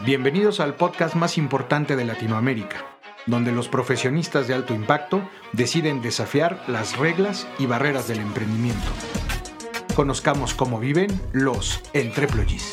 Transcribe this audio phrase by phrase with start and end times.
[0.00, 2.84] Bienvenidos al podcast más importante de Latinoamérica,
[3.26, 8.90] donde los profesionistas de alto impacto deciden desafiar las reglas y barreras del emprendimiento.
[9.94, 12.72] Conozcamos cómo viven los entreployees.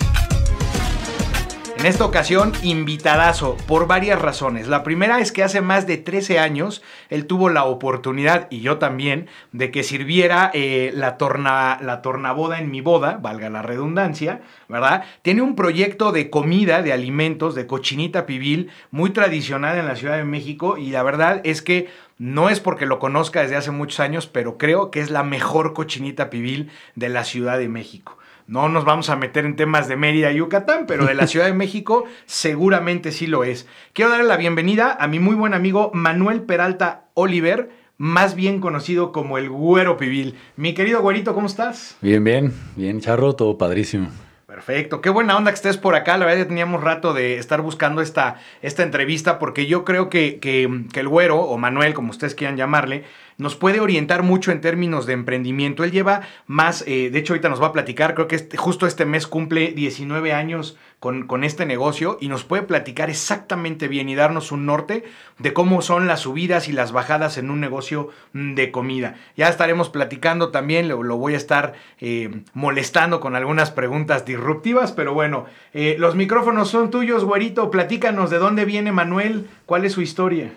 [1.81, 4.67] En esta ocasión, invitadazo, por varias razones.
[4.67, 8.77] La primera es que hace más de 13 años él tuvo la oportunidad, y yo
[8.77, 14.41] también, de que sirviera eh, la, torna, la tornaboda en mi boda, valga la redundancia,
[14.69, 15.05] ¿verdad?
[15.23, 20.17] Tiene un proyecto de comida, de alimentos, de cochinita pibil, muy tradicional en la Ciudad
[20.17, 24.01] de México, y la verdad es que no es porque lo conozca desde hace muchos
[24.01, 28.19] años, pero creo que es la mejor cochinita pibil de la Ciudad de México.
[28.47, 31.45] No nos vamos a meter en temas de Mérida y Yucatán, pero de la Ciudad
[31.45, 33.67] de México seguramente sí lo es.
[33.93, 39.11] Quiero darle la bienvenida a mi muy buen amigo Manuel Peralta Oliver, más bien conocido
[39.11, 40.35] como el Güero Pibil.
[40.55, 41.97] Mi querido Güerito, ¿cómo estás?
[42.01, 44.09] Bien, bien, bien, charro, todo padrísimo.
[44.47, 46.17] Perfecto, qué buena onda que estés por acá.
[46.17, 50.39] La verdad ya teníamos rato de estar buscando esta, esta entrevista porque yo creo que,
[50.39, 53.05] que, que el güero, o Manuel, como ustedes quieran llamarle,
[53.37, 55.83] nos puede orientar mucho en términos de emprendimiento.
[55.83, 58.87] Él lleva más, eh, de hecho ahorita nos va a platicar, creo que este, justo
[58.87, 64.07] este mes cumple 19 años con, con, este negocio y nos puede platicar exactamente bien
[64.07, 65.03] y darnos un norte
[65.39, 69.15] de cómo son las subidas y las bajadas en un negocio de comida.
[69.35, 74.91] Ya estaremos platicando también, lo, lo voy a estar eh, molestando con algunas preguntas disruptivas,
[74.91, 79.93] pero bueno, eh, los micrófonos son tuyos, güerito, platícanos de dónde viene Manuel, cuál es
[79.93, 80.51] su historia.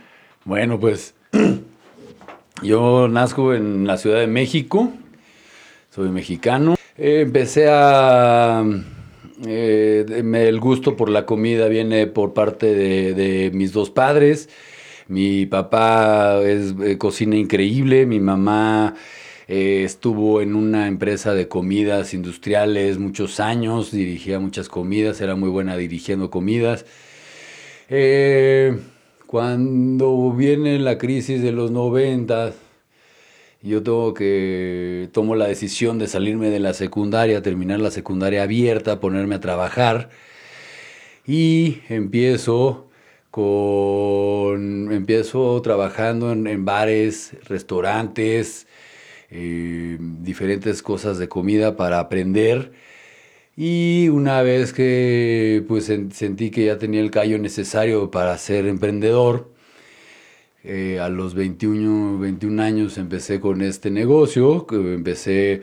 [0.45, 1.15] Bueno, pues
[2.63, 4.93] yo nazco en la Ciudad de México,
[5.91, 6.77] soy mexicano.
[6.97, 8.65] Eh, empecé a...
[9.47, 14.49] Eh, el gusto por la comida viene por parte de, mis dos padres.
[15.09, 18.95] Mi papá es eh, cocina increíble, mi mamá
[19.47, 25.77] estuvo en una empresa de comidas industriales muchos años, dirigía muchas comidas, era muy buena
[25.77, 26.87] dirigiendo comidas.
[27.91, 28.79] Eh,
[29.35, 32.53] cuando viene la crisis de los 90,
[33.63, 39.01] yo tengo que tomo la decisión de salirme de la secundaria, terminar la secundaria abierta,
[39.01, 40.09] ponerme a trabajar
[41.27, 42.87] y empiezo
[43.33, 48.69] con empiezo trabajando en, bares, restaurantes,
[49.31, 52.71] eh, diferentes cosas de comida para aprender
[53.57, 59.55] y una vez que pues sentí que ya tenía el callo necesario para ser emprendedor,
[60.65, 65.63] eh, a los 21, 21 años empecé con este negocio, que empecé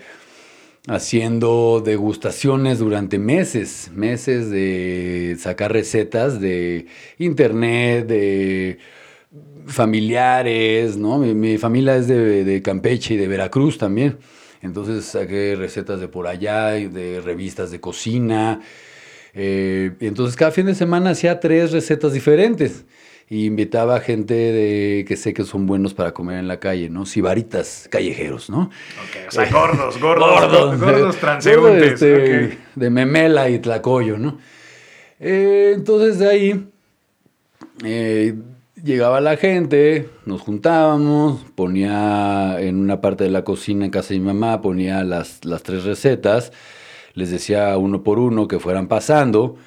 [0.87, 6.87] haciendo degustaciones durante meses, meses de sacar recetas de
[7.17, 8.77] internet, de
[9.67, 11.17] familiares, ¿no?
[11.17, 14.17] Mi, mi familia es de, de Campeche y de Veracruz también.
[14.61, 18.61] Entonces saqué recetas de por allá, de revistas de cocina.
[19.33, 22.85] Eh, entonces cada fin de semana hacía tres recetas diferentes.
[23.29, 26.89] Y invitaba a gente de, que sé que son buenos para comer en la calle,
[26.89, 27.05] ¿no?
[27.05, 28.63] Sibaritas callejeros, ¿no?
[28.63, 31.93] Ok, o sea, gordos, gordos, gordos, gordos transeúntes.
[31.93, 32.59] Este, okay.
[32.75, 34.37] De memela y tlacoyo, ¿no?
[35.17, 36.71] Eh, entonces de ahí
[37.85, 38.35] eh,
[38.83, 44.19] llegaba la gente, nos juntábamos, ponía en una parte de la cocina en casa de
[44.19, 46.51] mi mamá, ponía las, las tres recetas,
[47.13, 49.57] les decía uno por uno que fueran pasando,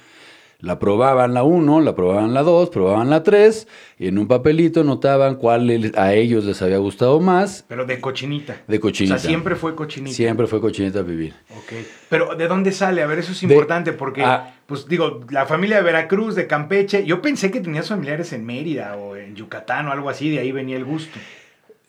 [0.64, 4.82] la probaban la uno, la probaban la dos, probaban la tres, y en un papelito
[4.82, 7.64] notaban cuál a ellos les había gustado más.
[7.68, 8.62] Pero de cochinita.
[8.66, 9.16] De cochinita.
[9.16, 10.16] O sea, siempre fue cochinita.
[10.16, 11.34] Siempre fue cochinita vivir.
[11.50, 11.72] Ok.
[12.08, 13.02] Pero ¿de dónde sale?
[13.02, 16.46] A ver, eso es importante de, porque, ah, pues digo, la familia de Veracruz, de
[16.46, 20.38] Campeche, yo pensé que tenías familiares en Mérida o en Yucatán o algo así, de
[20.38, 21.18] ahí venía el gusto.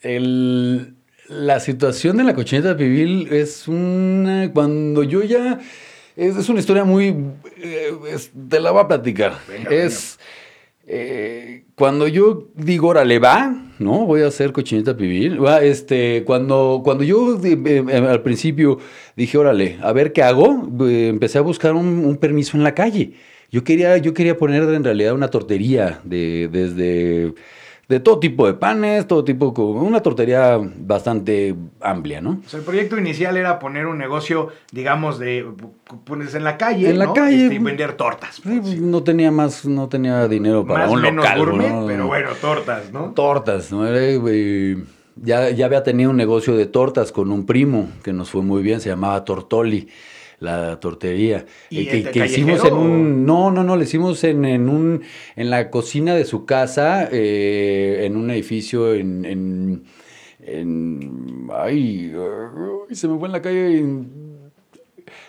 [0.02, 0.96] El,
[1.30, 4.52] la situación de la cochinita pibil es una...
[4.52, 5.60] Cuando yo ya...
[6.16, 7.08] Es, es una historia muy...
[7.58, 9.38] Eh, es, te la voy a platicar.
[9.48, 10.20] Venga, es...
[10.88, 14.06] Eh, cuando yo digo, órale, va, ¿no?
[14.06, 15.44] Voy a hacer cochinita pibil.
[15.44, 18.80] Va, este, cuando, cuando yo eh, eh, al principio
[19.16, 22.76] dije, órale, a ver qué hago, eh, empecé a buscar un, un, permiso en la
[22.76, 23.14] calle.
[23.52, 27.34] Yo quería, yo quería poner en realidad una tortería de, desde
[27.88, 32.42] de todo tipo de panes, todo tipo, una tortería bastante amplia, ¿no?
[32.46, 35.46] O sea, el proyecto inicial era poner un negocio, digamos, de
[36.04, 37.14] pones en la calle, en la ¿no?
[37.14, 38.36] calle Este, y vender tortas.
[38.36, 41.86] Sí, pues, no tenía más, no tenía dinero para más un menos local, gourmet, ¿no?
[41.86, 43.12] pero bueno, tortas, ¿no?
[43.12, 43.86] Tortas, ¿no?
[43.88, 44.84] Eh,
[45.18, 48.64] ya, ya había tenido un negocio de tortas con un primo que nos fue muy
[48.64, 49.88] bien, se llamaba Tortoli
[50.40, 51.46] la tortería.
[51.70, 53.26] ¿Y Eh, que, hicimos en un.
[53.26, 55.02] No, no, no, lo hicimos en, en un.
[55.36, 59.26] en la cocina de su casa, eh, en un edificio en.
[59.26, 59.84] en,
[60.40, 62.14] en- ay,
[62.90, 63.78] ay, se me fue en la calle.
[63.80, 64.26] en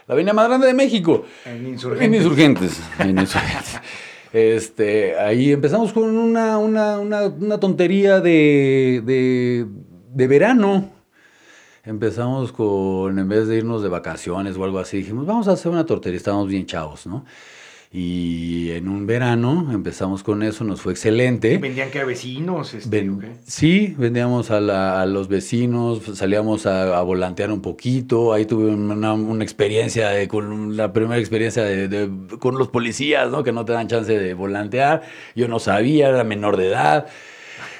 [0.08, 1.24] la avenida más grande de México.
[1.44, 2.06] En Insurgentes.
[2.06, 2.80] En Insurgentes.
[2.98, 3.80] en Insurgentes.
[4.32, 9.64] Este, ahí empezamos con una, una, una, una tontería de, de,
[10.12, 10.90] de verano.
[11.86, 15.70] Empezamos con, en vez de irnos de vacaciones o algo así, dijimos, vamos a hacer
[15.70, 17.24] una tortería, estábamos bien chavos, ¿no?
[17.92, 21.56] Y en un verano empezamos con eso, nos fue excelente.
[21.58, 22.74] ¿Vendían que a vecinos?
[22.74, 28.32] Este, Ven- sí, vendíamos a, la- a los vecinos, salíamos a, a volantear un poquito.
[28.32, 32.10] Ahí tuve una, una experiencia, de- con la primera experiencia de, de-
[32.40, 33.44] con los policías, ¿no?
[33.44, 35.02] Que no te dan chance de volantear.
[35.36, 37.06] Yo no sabía, era menor de edad.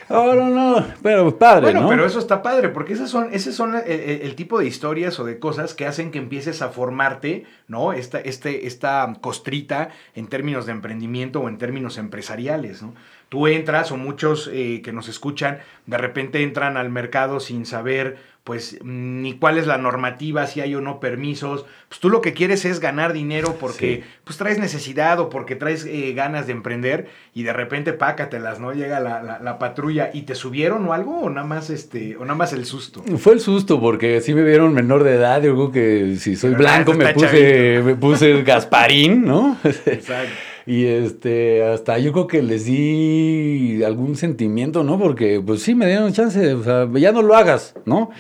[0.09, 1.89] Oh, no, no, pero padre, Bueno, ¿no?
[1.89, 5.19] pero eso está padre, porque esas son, ese son el, el- el tipo de historias
[5.19, 7.93] o de cosas que hacen que empieces a formarte, ¿no?
[7.93, 12.95] Esta, este, esta costrita en términos de emprendimiento o en términos empresariales, ¿no?
[13.29, 18.19] Tú entras, o muchos eh, que nos escuchan, de repente entran al mercado sin saber,
[18.45, 21.67] pues, mm, ni cuál es la normativa, si hay o no permisos.
[21.89, 24.11] Pues tú lo que quieres es ganar dinero porque, Sí.
[24.23, 28.73] pues, traes necesidad o porque traes eh, ganas de emprender y de repente pácatelas, ¿no?
[28.73, 32.21] Llega la, la- la patrulla y te subieron o algo o nada más, este, o
[32.21, 33.03] nada más el susto.
[33.19, 35.43] Fue el susto porque sí me vieron menor de edad.
[35.43, 37.85] Yo creo que si soy Pero blanco me puse, chavito.
[37.87, 39.57] me puse Gasparín, ¿no?
[39.65, 40.31] Exacto.
[40.67, 44.99] Y este, hasta yo creo que les di algún sentimiento, ¿no?
[44.99, 48.11] Porque pues sí me dieron chance, o sea, ya no lo hagas, ¿no?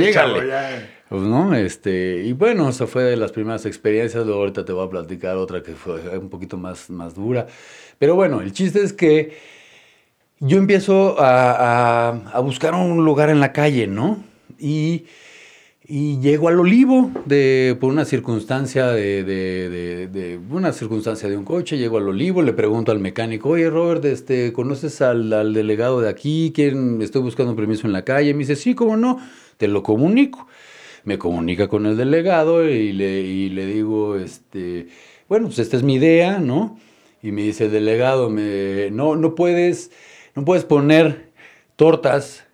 [0.00, 0.12] Ya.
[1.08, 4.84] Pues no, este, y bueno, esa fue de las primeras experiencias, luego ahorita te voy
[4.84, 7.46] a platicar otra que fue un poquito más, más dura.
[8.00, 9.36] Pero bueno, el chiste es que
[10.40, 14.24] yo empiezo a, a- a buscar un lugar en la calle, ¿no?
[14.58, 15.04] Y,
[15.88, 21.36] y llego al olivo de, por una circunstancia de, de- de- de- una circunstancia de
[21.36, 25.54] un coche, llego al olivo, le pregunto al mecánico, oye Robert, este, ¿conoces al, al
[25.54, 26.50] delegado de aquí?
[26.54, 27.00] ¿Quién?
[27.02, 28.32] Estoy buscando un permiso en la calle.
[28.34, 29.20] Me dice, sí, cómo no,
[29.58, 30.48] te lo comunico.
[31.04, 34.88] Me comunica con el delegado y le, y le digo, este,
[35.28, 36.78] bueno, pues esta es mi idea, ¿no?
[37.22, 39.92] Y me dice el delegado, me, no, no puedes,
[40.34, 41.30] no puedes poner
[41.76, 42.44] tortas,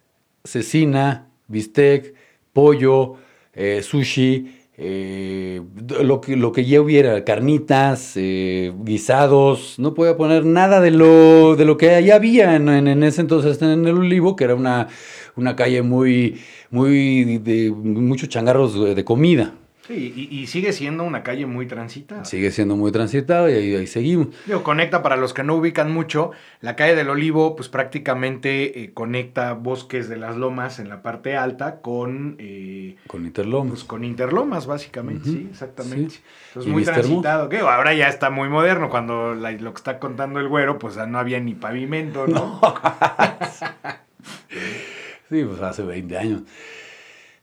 [0.45, 2.15] cecina, bistec,
[2.53, 3.17] pollo,
[3.53, 5.61] eh, sushi, eh,
[6.03, 11.57] lo, que, lo que ya hubiera, carnitas, eh, guisados, no podía poner nada de lo,
[11.57, 14.89] de lo que ya había en, en- ese entonces en el Olivo, que era una,
[15.37, 16.41] una calle muy,
[16.71, 19.55] muy de muchos changarros de comida.
[19.93, 22.25] Sí, y, y sigue siendo una calle muy transitada.
[22.25, 24.29] Sigue siendo muy transitado y ahí, ahí seguimos.
[24.47, 26.31] Digo, conecta para los que no ubican mucho,
[26.61, 31.37] la calle del Olivo, pues prácticamente eh, conecta Bosques de las Lomas en la parte
[31.37, 33.71] alta con, eh, Con Interlomas.
[33.73, 36.11] pues, con Interlomas, básicamente, sí, exactamente.
[36.11, 36.21] sí.
[36.49, 37.49] Entonces, ¿Y muy transitado.
[37.49, 40.97] Que ahora ya está muy moderno, cuando la- lo que está contando el güero, pues
[41.07, 42.61] no había ni pavimento, ¿no?
[45.31, 46.43] Sí, pues hace 20 años.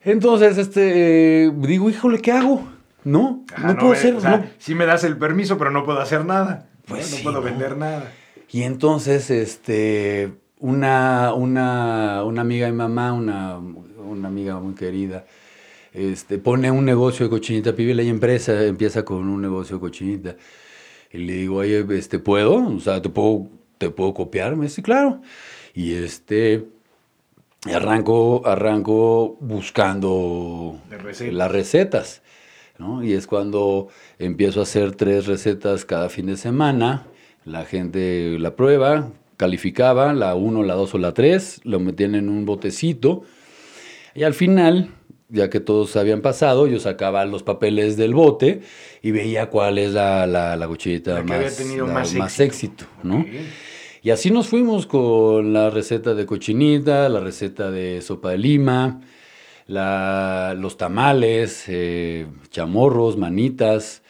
[0.02, 2.68] Entonces, este, eh, digo, híjole, ¿qué hago?
[3.04, 4.46] No, Ajá, no puedo eh, hacer, o sea, no.
[4.58, 6.70] sí me das el permiso, pero no puedo hacer nada.
[6.88, 6.96] ¿no?
[6.96, 8.12] Pues no sí, puedo vender nada.
[8.52, 15.26] Y entonces, este, una, una, una amiga de mamá, una, una amiga muy querida,
[15.94, 20.36] este, pone un negocio de cochinita pibil, ella empresa, empieza con un negocio de cochinita.
[21.12, 22.56] Y le digo, oye, este, ¿puedo?
[22.56, 23.48] O sea, ¿te puedo,
[23.78, 24.56] te puedo copiar?
[24.56, 25.22] Me dice, claro.
[25.74, 26.66] Y este,
[27.66, 31.34] arranco, arranco buscando recetas.
[31.34, 32.22] las recetas,
[32.78, 33.04] ¿no?
[33.04, 37.08] Y es cuando empiezo a hacer tres recetas cada fin de semana,
[37.46, 42.30] la gente la prueba, calificaba la 1, la 2 o la 3, lo metían en
[42.30, 43.24] un botecito
[44.16, 44.90] y al final,
[45.30, 48.62] ya que todos habían pasado, yo sacaba los papeles del bote
[49.02, 52.86] y veía cuál es la, la, la que más, había tenido la más más éxito.
[52.86, 53.26] éxito, ¿no?
[54.02, 59.02] Y así nos fuimos con la receta de cochinita, la receta de sopa de lima,
[59.68, 64.02] los tamales, eh, chamorros, manitas.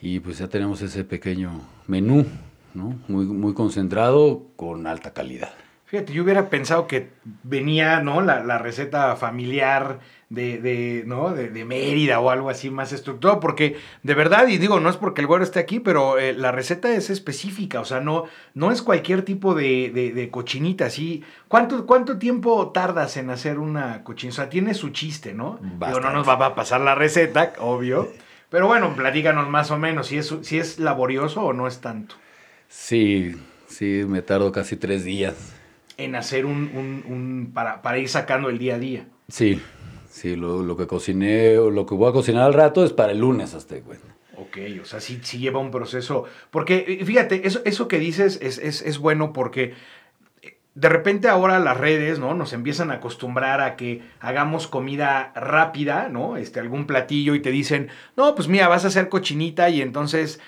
[0.00, 2.26] Y pues ya tenemos ese pequeño menú,
[2.72, 2.98] ¿no?
[3.08, 5.52] Muy, muy concentrado con alta calidad.
[5.84, 7.10] Fíjate, yo hubiera pensado que
[7.42, 8.22] venía, ¿no?
[8.22, 10.00] La receta familiar
[10.32, 11.30] de, de, ¿no?
[11.34, 14.96] De, de Mérida o algo así más estructurado, porque de verdad, y digo, no es
[14.96, 18.24] porque el güero esté aquí, pero eh, la receta es específica, o sea, no,
[18.54, 21.22] no es cualquier tipo de, de, cochinita, ¿sí?
[21.48, 24.34] ¿Cuánto, ¿Cuánto tiempo tardas en hacer una cochinita?
[24.34, 25.58] O sea, tiene su chiste, ¿no?
[25.60, 28.08] Digo, no nos va a pasar la receta, obvio,
[28.48, 32.14] pero bueno, platícanos más o menos si es, si es laborioso o no es tanto
[32.68, 33.34] Sí,
[33.66, 35.54] sí, me tardo casi tres días.
[35.98, 39.06] en hacer un, un, un para, para ir sacando el día a día.
[39.28, 39.60] Sí,
[40.12, 43.12] sí, lo, lo que cociné, o lo que voy a cocinar al rato es para
[43.12, 44.14] el lunes hasta cuenta.
[44.36, 46.24] Ok, o sea, sí, sí lleva un proceso.
[46.50, 49.74] Porque, fíjate, eso, eso que dices es, es, es bueno porque
[50.42, 52.34] eh, de repente ahora las redes, ¿no?
[52.34, 56.36] Nos empiezan a acostumbrar a que hagamos comida rápida, ¿no?
[56.36, 60.40] Este, algún platillo y te dicen, no, pues mira, vas a hacer cochinita y entonces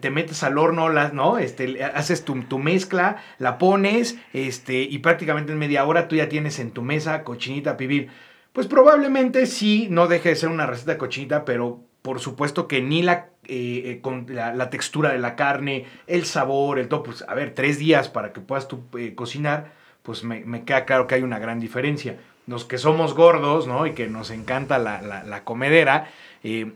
[0.00, 1.38] te metes al horno, ¿no?
[1.38, 6.28] Este, haces tu, tu, mezcla, la pones, este, y prácticamente en media hora tú ya
[6.28, 8.10] tienes en tu mesa cochinita pibil.
[8.52, 12.80] Pues probablemente sí, no deje de ser una receta de cochinita, pero por supuesto que
[12.80, 17.24] ni la, eh, eh, con la, textura de la carne, el sabor, el todo, pues
[17.28, 21.14] a ver, tres días para que puedas tú eh, cocinar, pues me, queda claro que
[21.14, 22.18] hay una gran diferencia.
[22.46, 23.86] Los que somos gordos, ¿no?
[23.86, 26.08] Y que nos encanta la, comedera,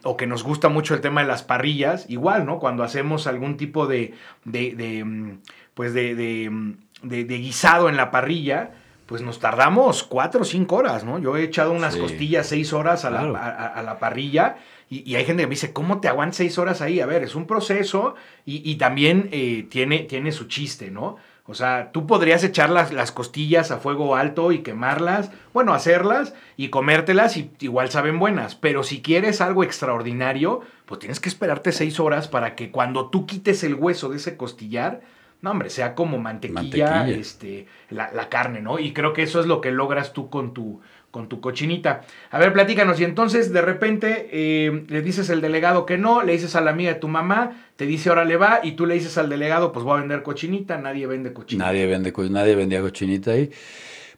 [0.05, 2.61] o que nos gusta mucho el tema de las parrillas, igual, ¿no?
[2.61, 4.15] Cuando hacemos algún tipo de,
[4.45, 5.39] de, mm,
[5.73, 8.73] pues de, mm, de, de guisado en la parrilla,
[9.07, 11.19] pues nos tardamos cuatro o cinco horas, ¿no?
[11.19, 14.57] Yo he echado unas costillas seis horas a, la, a, la, parrilla
[14.89, 17.01] y, hay gente que me dice, ¿cómo te aguantas seis horas ahí?
[17.01, 18.15] A ver, es un proceso
[18.47, 21.17] y, también eh, tiene, tiene su chiste, ¿no?
[21.47, 26.33] O sea, tú podrías echar las, las, costillas a fuego alto y quemarlas, bueno, hacerlas
[26.57, 31.73] y comértelas y igual saben buenas, pero si quieres algo extraordinario, pues tienes que esperarte
[31.73, 35.03] seis horas para que cuando tú quites el hueso de ese costillar,
[35.43, 38.79] no, hombre, sea como mantequilla, este, la, carne, ¿no?
[38.79, 42.01] Y creo que eso es lo que logras tú con tu, con tu cochinita.
[42.31, 42.99] A ver, platícanos.
[42.99, 46.71] Y entonces, de repente, eh, le dices al delegado que no, le dices a la
[46.71, 49.71] amiga de tu mamá, te dice ahora le va, y tú le dices al delegado,
[49.71, 51.67] pues voy a vender cochinita, nadie vende cochinita.
[51.67, 53.51] Nadie vende, nadie vendía cochinita ahí.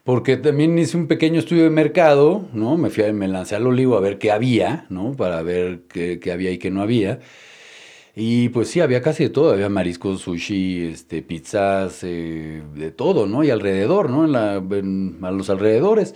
[0.05, 2.77] Porque también hice un pequeño estudio de mercado, ¿no?
[2.77, 5.11] Me, fui, me lancé al olivo a ver qué había, ¿no?
[5.11, 7.19] Para ver qué, qué había y qué no había.
[8.19, 13.27] Y pues sí, había casi de todo, había mariscos, sushi, este, pizzas, eh, de todo,
[13.27, 13.43] ¿no?
[13.43, 14.25] Y alrededor, ¿no?
[14.25, 16.15] En la, a los alrededores.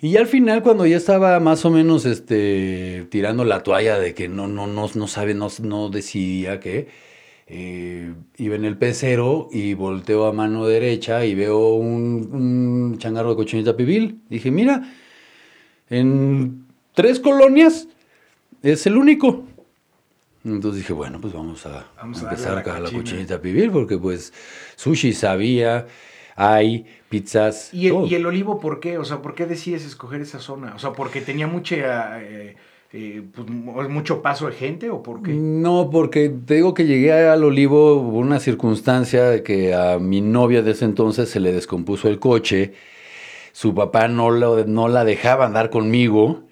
[0.00, 4.28] Y al final, cuando ya estaba más o menos este, tirando la toalla de que
[4.28, 6.86] no, no, no, no sabe, no, no decidía qué,
[7.48, 13.30] eh, iba en el pecero y volteo a mano derecha y veo un, un changarro
[13.30, 14.20] de cochinita pibil.
[14.28, 14.88] Dije, mira,
[15.90, 17.88] en tres colonias
[18.62, 19.46] es el único.
[20.44, 24.32] Entonces dije, bueno, pues vamos a, empezar a la, cochinita pibil, porque pues
[24.74, 25.86] sushi sabía,
[26.34, 27.72] hay pizzas.
[27.72, 28.98] ¿Y el, ¿Y el, olivo por qué?
[28.98, 30.74] O sea, ¿por qué decides escoger esa zona?
[30.74, 32.56] O sea, ¿porque tenía mucha, eh,
[32.92, 35.32] eh, pues, mucho paso de gente o por qué?
[35.32, 40.20] No, porque te digo que llegué al olivo por una circunstancia de que a mi
[40.20, 42.72] novia de ese entonces se le descompuso el coche,
[43.52, 46.42] su papá no, lo, no la dejaba andar conmigo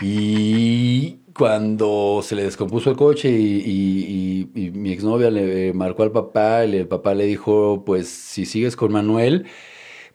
[0.00, 6.76] y cuando se le descompuso el coche y, mi exnovia le marcó al papá, y
[6.76, 9.46] el papá le dijo, pues si sigues con Manuel,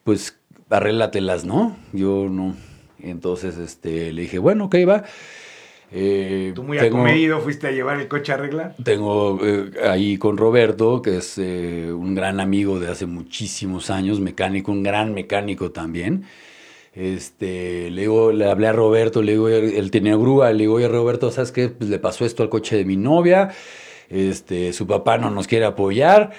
[0.04, 1.76] pues arréglatelas, ¿no?
[1.94, 2.56] Yo no.
[3.02, 5.04] Entonces este, le dije, bueno, ok, va.
[5.92, 8.76] Eh, Tú muy acomedido fuiste a llevar el coche a arreglar.
[8.84, 14.20] Tengo eh, ahí con Roberto, que es eh, un gran amigo de hace muchísimos años,
[14.20, 16.26] mecánico, un gran mecánico también.
[16.94, 20.88] Este, le, digo, le hablé a Roberto, le digo, él tenía grúa, le digo, oye
[20.88, 21.70] Roberto, ¿sabes qué?
[21.70, 23.50] Pues le pasó esto al coche de mi novia,
[24.10, 26.32] este, su papá no nos quiere apoyar,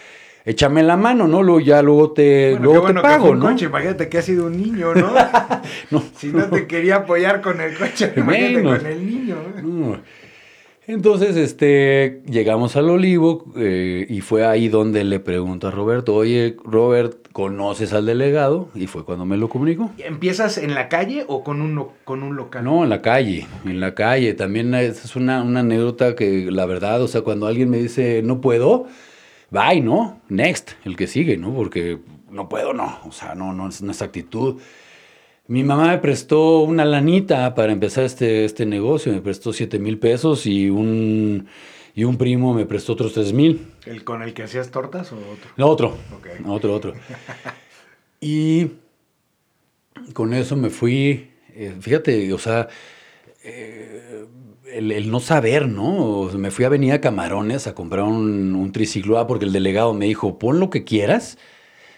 [0.45, 1.43] échame la mano, ¿no?
[1.43, 3.47] Luego ya luego te, luego te pago, ¿no?
[3.47, 5.15] Coche, imagínate que ha sido un niño, ¿no?
[6.17, 9.37] Si no te quería apoyar con el coche, imagínate con el niño.
[9.63, 10.01] ¿no?
[10.93, 16.57] Entonces, este, llegamos al Olivo eh, y fue ahí donde le pregunto a Roberto, oye,
[16.65, 18.71] Robert, ¿conoces al delegado?
[18.75, 19.93] Y fue cuando me lo comunicó.
[19.99, 22.65] ¿Empiezas en la calle o con un, con un local?
[22.65, 24.35] No, en la calle, en la calle.
[24.35, 28.41] También es una, una anécdota que la verdad, o sea, cuando alguien me dice, no
[28.41, 28.87] puedo,
[29.53, 30.21] bye, ¿no?
[30.29, 31.55] Next, el que sigue, ¿no?
[31.55, 32.01] Porque
[32.33, 32.99] no puedo, no.
[33.07, 34.61] O sea, no, no es nuestra actitud.
[35.51, 39.99] Mi mamá me prestó una lanita para empezar este, este negocio, me prestó 7 mil
[39.99, 41.49] pesos y un,
[41.93, 43.67] y un primo me prestó otros 3 mil.
[43.85, 45.51] ¿El con el que hacías tortas o otro?
[45.57, 45.97] No, otro.
[46.47, 46.93] Otro, otro.
[48.21, 48.69] y
[50.13, 52.69] con eso me fui, eh, fíjate, o sea,
[53.43, 54.27] eh,
[54.73, 56.31] el, no saber, ¿no?
[56.39, 60.07] Me fui a Avenida Camarones a comprar un, un triciclo A porque el delegado me
[60.07, 61.39] dijo, pon lo que quieras,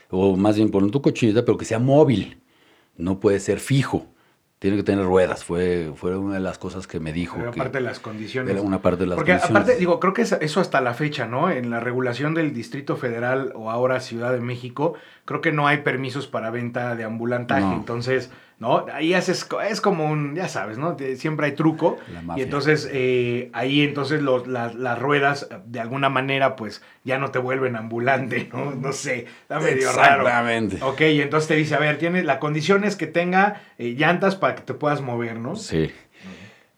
[0.09, 2.39] o más bien pon tu cochinita, pero que sea móvil
[2.97, 4.07] no puede ser fijo.
[4.59, 7.37] Tiene que tener ruedas, fue, fue una de las cosas que me dijo.
[7.37, 8.53] Era parte de las condiciones.
[8.53, 11.51] Era una parte de las Porque aparte, digo, creo que eso hasta la fecha, ¿no?
[11.51, 14.95] En la regulación del Distrito Federal o ahora Ciudad de México,
[15.25, 17.75] creo que no hay permisos para venta de ambulantaje.
[17.75, 18.31] Entonces,
[18.63, 18.87] ¿no?
[18.93, 20.97] Ahí haces, es como un, ya sabes, ¿no?
[21.17, 21.99] Siempre hay truco.
[22.37, 27.41] Y entonces, eh, ahí entonces los, las, ruedas, de alguna manera, pues ya no te
[27.41, 28.71] vuelven ambulante, ¿no?
[28.71, 30.23] No sé, está medio raro.
[30.23, 30.79] Exactamente.
[30.81, 34.37] Ok, y entonces te dice, a ver, tiene, la condición es que tenga eh, llantas
[34.37, 35.57] para que te puedas mover, ¿no?
[35.57, 35.91] Sí.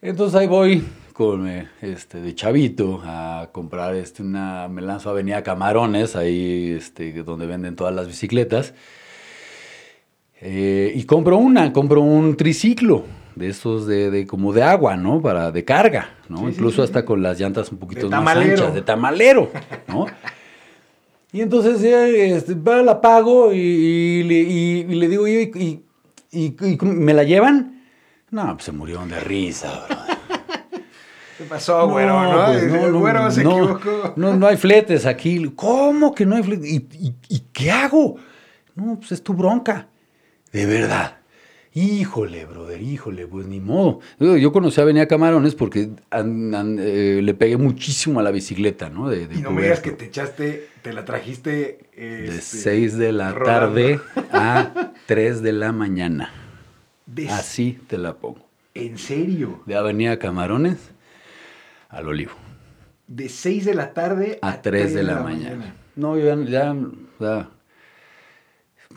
[0.01, 5.11] Entonces ahí voy con, eh, este, de chavito a comprar este, una, me lanzo a
[5.11, 8.73] Avenida Camarones, ahí este, donde venden todas las bicicletas.
[10.41, 15.21] Eh, y compro una, compro un triciclo de esos de, de, como de agua, ¿no?
[15.21, 16.39] Para de carga, ¿no?
[16.39, 16.83] Sí, Incluso sí, sí.
[16.83, 18.51] hasta con las llantas un poquito De más tamalero.
[18.53, 19.51] anchas, de tamalero,
[19.87, 20.05] ¿no?
[21.31, 25.51] y entonces ya, este, la pago y, y le, y- y le digo, "Oye,
[26.31, 27.83] ¿y, me la llevan?
[28.31, 29.97] No, pues se murieron de risa, bro.
[31.37, 32.23] ¿Qué pasó, güero?
[32.23, 32.45] ¿no?
[32.45, 34.13] pues, El güero se no, equivocó.
[34.15, 35.51] No, no hay fletes aquí.
[35.55, 36.69] ¿Cómo que no hay fletes?
[36.69, 38.15] ¿Y, y- y qué hago?
[38.75, 39.87] No, pues es tu bronca.
[40.55, 41.17] De verdad.
[41.73, 43.99] Híjole, brother, híjole, pues ni modo.
[44.19, 48.89] Yo conocí a Avenida Camarones porque an- an- eh, le pegué muchísimo a la bicicleta,
[48.89, 49.09] ¿no?
[49.09, 51.79] De, de Y no me digas que te echaste, te la trajiste.
[51.93, 53.75] De este, 6 de la rodando.
[53.75, 53.99] tarde
[54.31, 56.31] a 3 de la mañana.
[57.05, 58.47] De- Así te la pongo.
[58.73, 59.61] ¿En serio?
[59.65, 60.77] De Avenida Camarones
[61.89, 62.31] al Olivo.
[63.07, 65.75] De 6 de la tarde a 3 de la, mañana.
[65.97, 67.45] No, ya, ya, es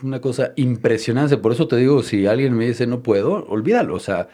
[0.03, 1.37] una cosa impresionante.
[1.37, 3.95] Por eso te digo, si alguien me dice no puedo, olvídalo.
[3.95, 4.29] O sea,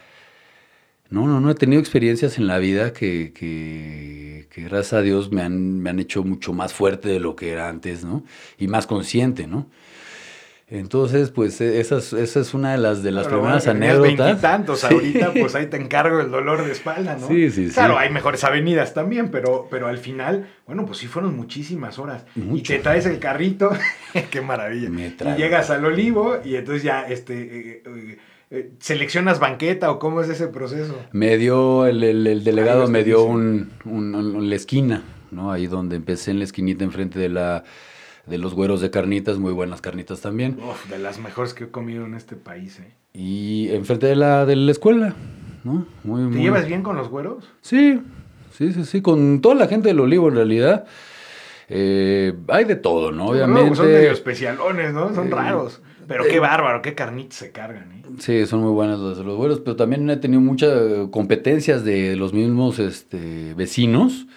[1.09, 5.31] no, no, no he tenido experiencias en la vida que, que, que gracias a Dios
[5.31, 8.23] me han, me han hecho mucho más fuerte de lo que era antes, ¿no?
[8.57, 9.69] Y más consciente, ¿no?
[10.67, 13.85] Entonces, pues e- esa es, esa es una de las, de las Pero primeras bueno,
[13.85, 14.79] anécdotas.
[14.79, 14.85] Sí.
[14.87, 17.27] ahorita, pues ahí te encargo el dolor de espalda, ¿no?
[17.27, 17.73] Sí, sí, sí.
[17.75, 22.25] Claro, hay mejores avenidas también, pero, pero al final, bueno, pues sí fueron muchísimas horas.
[22.35, 22.73] Mucho.
[22.73, 23.69] Y te traes el carrito,
[24.31, 24.89] qué maravilla.
[24.89, 28.17] Y llegas al olivo y entonces ya, este, eh, eh,
[28.49, 30.99] eh, seleccionas banqueta o cómo es ese proceso.
[31.11, 35.51] Me dio, el, el- el delegado me dio un, un- un- la esquina, ¿no?
[35.51, 37.63] Ahí donde empecé en la esquinita enfrente de la
[38.27, 40.57] de los güeros de carnitas, muy buenas carnitas también.
[40.59, 42.93] Uf, de las mejores que he comido en este país, ¿eh?
[43.13, 45.13] Y enfrente de la, de la escuela,
[45.63, 45.85] ¿no?
[46.03, 47.45] Muy, ¿Te muy- llevas bien con los güeros?
[47.61, 48.01] Sí,
[48.51, 50.85] sí, sí, sí, con toda la gente del Olivo en realidad.
[51.67, 53.27] Eh, hay de todo, ¿no?
[53.27, 53.61] Obviamente.
[53.61, 55.13] Luego son medio especialones, ¿no?
[55.15, 55.81] Son Eh, raros.
[56.07, 58.03] Pero eh, qué bárbaro, qué carnitas se cargan, ¿eh?
[58.19, 61.83] Sí, son muy buenas las de los güeros, pero también he tenido muchas eh, competencias
[61.83, 64.27] de los mismos este, vecinos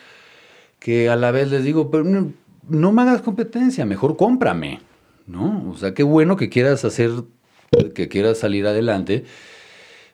[0.79, 2.05] que a la vez les digo, pero
[2.69, 4.81] no, me hagas competencia, mejor cómprame,
[5.27, 5.69] ¿no?
[5.71, 7.11] O sea, qué bueno que quieras hacer,
[7.95, 9.25] que quieras salir adelante,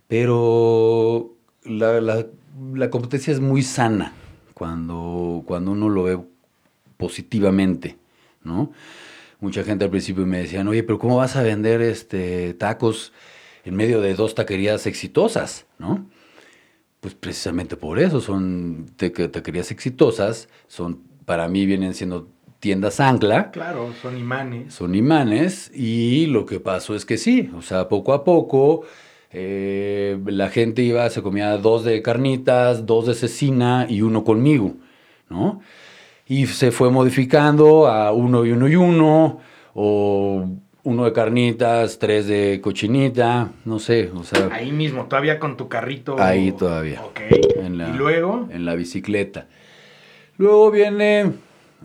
[0.09, 2.27] pero la, la-
[2.75, 4.13] la competencia es muy sana
[4.55, 6.21] cuando, cuando uno lo ve
[6.97, 7.97] positivamente,
[8.43, 8.71] ¿no?
[9.41, 13.13] Mucha gente al principio me decían, oye, pero ¿cómo vas a vender este, tacos
[13.65, 16.07] en medio de dos taquerías exitosas, ¿no?
[17.01, 22.29] Pues precisamente por eso son taque- taquerías exitosas, son, para mí vienen siendo
[22.65, 24.73] tiendas ancla, Claro, son imanes.
[24.73, 28.85] son imanes y lo que pasó es que sí, o sea, poco a poco
[29.31, 34.73] eh, la gente iba, se comía dos de carnitas, dos de cecina y uno conmigo,
[35.29, 35.61] ¿no?
[36.27, 39.41] Y se fue modificando a uno y uno y uno,
[39.75, 40.49] o
[40.85, 45.69] uno de carnitas, tres de cochinita, no sé, o sea, Ahí mismo, todavía con tu
[45.69, 46.19] carrito.
[46.19, 47.03] Ahí todavía.
[47.03, 47.21] Ok.
[47.57, 49.49] En la- Y luego, en la bicicleta.
[50.39, 51.33] Luego viene,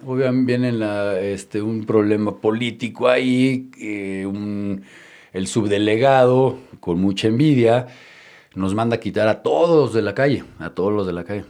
[0.06, 4.84] obviamente viene la, este, un problema político ahí, eh, un-
[5.34, 7.88] el subdelegado, con mucha envidia,
[8.56, 11.46] nos manda a quitar a todos de la calle, a todos los de la calle.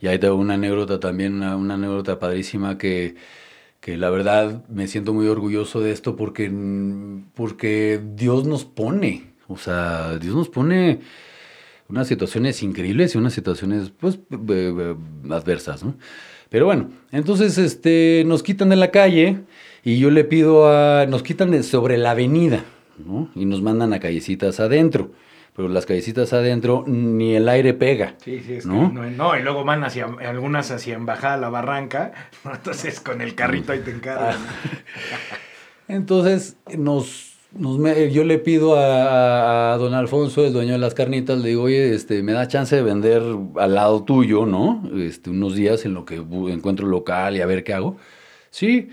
[0.00, 3.16] Y ahí tengo una anécdota también, una, una anécdota padrísima que,
[3.80, 6.50] que la verdad me siento muy orgulloso de esto porque,
[7.34, 11.00] porque Dios nos pone, o sea, Dios nos pone
[11.88, 14.96] unas situaciones increíbles y unas situaciones pues b- b-
[15.34, 15.96] adversas, ¿no?
[16.48, 19.40] Pero bueno, entonces este nos quitan de la calle
[19.84, 22.64] y yo le pido a nos quitan de sobre la avenida,
[23.04, 23.30] ¿no?
[23.34, 25.12] Y nos mandan a callecitas adentro.
[25.54, 28.14] Pero las callecitas adentro ni el aire pega.
[28.24, 28.92] sí, sí, es que ¿No?
[28.92, 32.12] no, no, y luego van hacia, algunas hacia embajada la barranca,
[32.44, 34.36] entonces con el carrito ahí te encargan.
[35.88, 41.62] Entonces nos, yo le pido a, don Alfonso, el dueño de las carnitas, le digo,
[41.64, 43.22] oye, este, me da chance de vender
[43.56, 44.82] al lado tuyo, ¿no?
[44.98, 47.96] Este, unos días en lo que encuentro local y a ver qué hago.
[48.50, 48.90] Sí.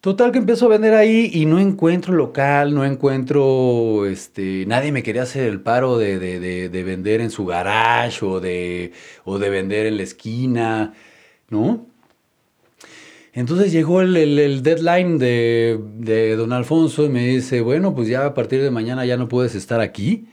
[0.00, 5.02] Total que empiezo a vender ahí y no encuentro local, no encuentro, este, nadie me
[5.02, 8.92] quería hacer el paro de, de- de- de vender en su garage o de,
[9.24, 10.94] o de vender en la esquina,
[11.50, 11.86] ¿no?
[13.32, 18.24] Entonces llegó el, el- deadline de, de don Alfonso y me dice, bueno, pues ya
[18.26, 20.26] a partir de mañana ya no puedes estar aquí.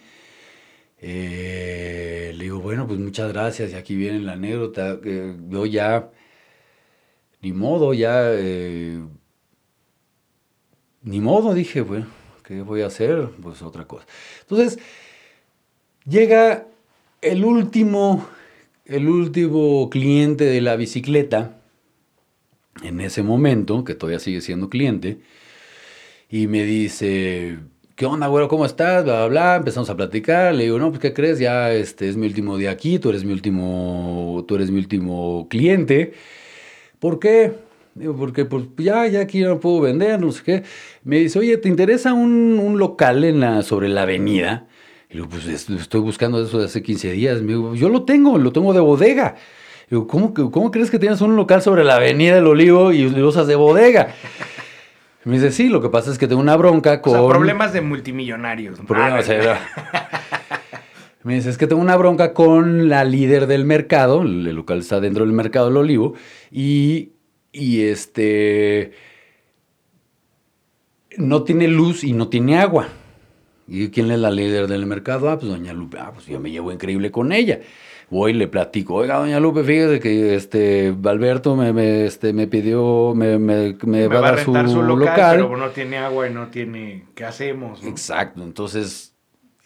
[0.99, 3.71] Eh, le digo, bueno, pues muchas gracias.
[3.71, 4.99] Y aquí viene la anécdota.
[5.49, 6.09] yo ya,
[7.41, 8.99] ni modo, ya, eh,
[11.03, 12.07] ni modo, dije, bueno,
[12.43, 13.29] ¿qué voy a hacer?
[13.41, 14.05] Pues otra cosa.
[14.41, 14.79] Entonces,
[16.07, 16.65] llega
[17.21, 18.25] el último,
[18.85, 21.54] el último cliente de la bicicleta,
[22.85, 25.19] en ese momento, que todavía sigue siendo cliente,
[26.29, 27.59] y me dice,
[27.95, 28.47] ¿qué onda, güero?
[28.47, 29.03] ¿Cómo estás?
[29.03, 29.55] Bla, bla, bla.
[29.57, 30.53] Empezamos a platicar.
[30.53, 31.39] Le digo, no, pues, ¿qué crees?
[31.39, 35.47] Ya este es mi último día aquí, tú eres mi último, tú eres mi último
[35.49, 36.13] cliente.
[36.99, 37.53] ¿Por qué?
[37.95, 40.63] Digo, porque pues ya, ya aquí no puedo vender, no sé qué.
[41.03, 44.67] Me dice, oye, ¿te interesa un, un local en la, sobre la avenida?
[45.09, 47.41] Y digo, pues estoy buscando eso de hace 15 días.
[47.41, 49.35] Me digo, yo lo tengo, lo tengo de bodega.
[49.89, 53.27] Digo, ¿cómo, ¿cómo crees que tienes un local sobre la avenida del Olivo y lo
[53.27, 54.09] usas de bodega?
[55.23, 57.15] Me dice, sí, lo que pasa es que tengo una bronca con...
[57.15, 58.79] O sea, problemas de multimillonarios.
[58.79, 58.85] ¿no?
[58.85, 59.59] Problemas, Ah, era-
[61.23, 64.99] Me dice, es que tengo una bronca con la líder del mercado, el local está
[64.99, 66.13] dentro del mercado del Olivo,
[66.51, 67.13] y,
[67.51, 68.91] y este...
[71.17, 72.89] No tiene luz y no tiene agua.
[73.67, 75.29] ¿Y quién es la líder del mercado?
[75.29, 75.97] Ah, pues doña Lupe.
[75.99, 77.61] Ah, pues yo me llevo increíble con ella.
[78.09, 82.47] Voy y le platico, oiga, doña Lupe, fíjese que este Alberto me, me, este, me
[82.47, 85.35] pidió, me, me- me va a dar su, su local, local.
[85.37, 87.05] pero no tiene agua y no tiene...
[87.15, 87.81] ¿Qué hacemos?
[87.81, 87.89] no?
[87.89, 89.13] Exacto, entonces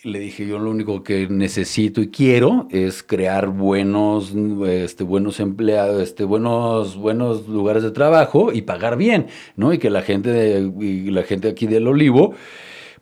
[0.04, 4.34] le dije yo lo único que necesito y quiero es crear buenos,
[4.68, 9.74] este, buenos empleados, este, buenos, buenos lugares de trabajo y pagar bien, ¿no?
[9.74, 12.34] Y que la gente, de- y la gente aquí del Olivo,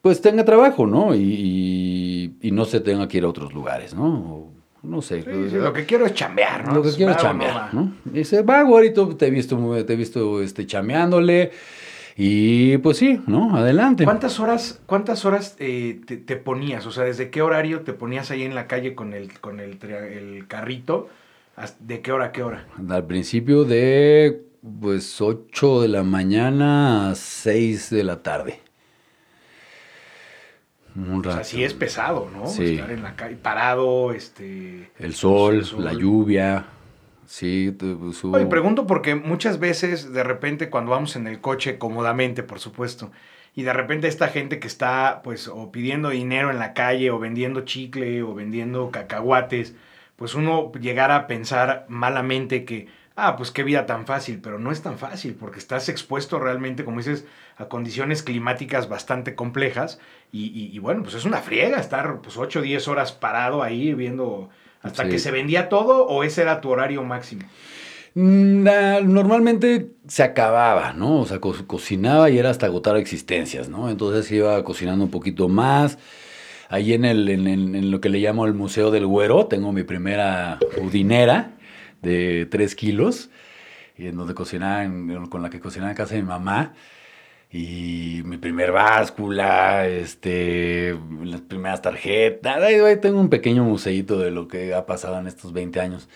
[0.02, 1.14] pues tenga trabajo, ¿no?
[1.14, 4.57] Y, y- y no se tenga que ir a otros lugares, ¿no?
[4.84, 5.24] No sé.
[5.24, 6.76] Sí, sí, lo que quiero es chambear, ¿no?
[6.76, 7.74] Lo que quiero es chambear.
[7.74, 7.94] ¿no?
[8.06, 11.52] Y dice, va, güerito, te he visto, te he visto este, chameándole.
[12.20, 13.56] Y pues sí, ¿no?
[13.56, 14.04] Adelante.
[14.04, 16.88] ¿Cuántas horas, cuántas horas eh, te, te ponías?
[16.88, 19.78] O sea, ¿desde qué horario te ponías ahí en la calle con el, con el,
[20.48, 21.10] carrito?
[21.56, 22.66] ¿Hasta- ¿De qué hora a qué hora?
[22.90, 24.42] Al principio de
[24.82, 28.62] pues 8 de la mañana a 6 de la tarde.
[30.98, 31.36] Un O rato.
[31.36, 32.48] sea, sí es pesado, ¿no?
[32.48, 32.74] Sí.
[32.76, 34.92] Estar en la calle parado, este...
[35.00, 35.86] El sol, el sol.
[35.86, 36.66] la lluvia.
[37.26, 41.78] Sí, pues, hubo- Oye, pregunto porque muchas veces, de repente, cuando vamos en el coche,
[41.78, 43.12] cómodamente, por supuesto,
[43.54, 47.20] y de repente esta gente que está, pues, o pidiendo dinero en la calle, o
[47.20, 49.76] vendiendo chicle, o vendiendo cacahuates,
[50.16, 54.72] pues uno llegara a pensar malamente que, ah, pues qué vida tan fácil, pero no
[54.72, 57.26] es tan fácil, porque estás expuesto realmente, como dices,
[57.58, 60.00] a condiciones climáticas bastante complejas,
[60.32, 63.64] y, y- y bueno, pues es una friega estar, pues, 8 o 10 horas parado
[63.64, 64.50] ahí viendo...
[64.84, 65.10] ¿Hasta Sí.
[65.10, 67.42] que se vendía todo o ese era tu horario máximo?
[68.14, 68.64] Mm,
[69.12, 71.20] normalmente se acababa, ¿no?
[71.22, 73.90] O sea, co- cocinaba y era hasta agotar existencias, ¿no?
[73.90, 75.98] Entonces iba cocinando un poquito más.
[76.70, 79.72] Ahí en, el, en, en- en lo que le llamo el Museo del Güero, tengo
[79.72, 81.52] mi primera budinera
[82.02, 83.30] de 3 kilos,
[83.98, 86.74] y en donde cocinaba, en- con la que cocinaba en casa de mi mamá.
[87.52, 92.58] Y mi primer báscula, este, las primeras tarjetas.
[92.62, 96.10] Ahí, ahí tengo un pequeño museíto de lo que ha pasado en estos 20 años.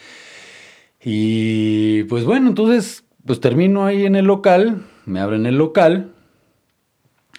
[1.04, 6.12] Y pues bueno, entonces, pues termino ahí en el local, me abren el local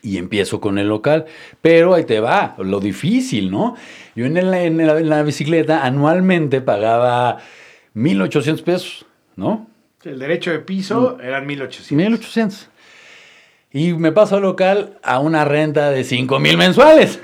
[0.02, 1.26] y empiezo con el local.
[1.60, 3.76] Pero ahí te va, lo difícil, ¿no?
[4.16, 7.38] Yo en, el- en la, en la bicicleta anualmente pagaba
[7.94, 9.68] 1.800 pesos, ¿no?
[10.02, 11.92] El derecho de piso eran 1800.
[11.92, 12.68] 1800.
[13.72, 17.18] Y me paso al local a una renta de 5 mil mensuales.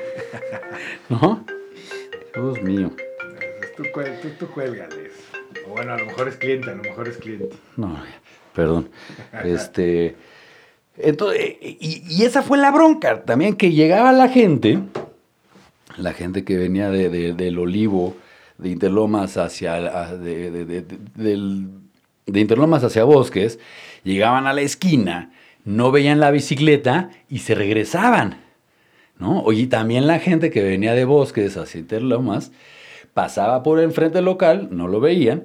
[1.09, 1.45] ¿No?
[2.35, 2.93] Dios mío.
[3.77, 3.83] Tú,
[4.23, 5.13] tú, tú cuélgales.
[5.67, 7.51] O bueno, a lo mejor es cliente, a lo mejor es cliente.
[7.77, 7.99] No,
[8.55, 8.89] perdón.
[9.45, 10.17] Este.
[10.97, 13.23] Entonces, y, y esa fue la bronca.
[13.23, 14.81] También que llegaba la gente,
[15.97, 18.17] la gente que venía de, de- del Olivo,
[18.57, 19.75] de Interlomas hacia.
[20.17, 21.69] de, de- de- de- del-
[22.27, 23.59] de Interlomas hacia Bosques,
[24.05, 25.33] llegaban a la esquina,
[25.69, 28.39] no veían la bicicleta y se regresaban.
[29.19, 29.43] ¿no?
[29.43, 32.53] Oye, también la gente que venía de Bosques hacia Interlomas
[33.13, 35.45] pasaba por el frente del local, no lo veían,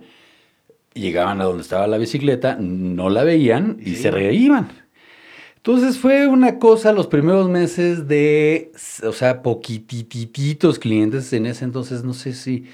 [0.94, 4.04] llegaban a donde estaba la bicicleta, no la veían y Sí.
[4.04, 4.70] se reiban.
[5.58, 8.72] Entonces fue una cosa los primeros meses de,
[9.06, 11.34] o sea, poquitititos clientes.
[11.34, 12.66] En ese entonces no sé si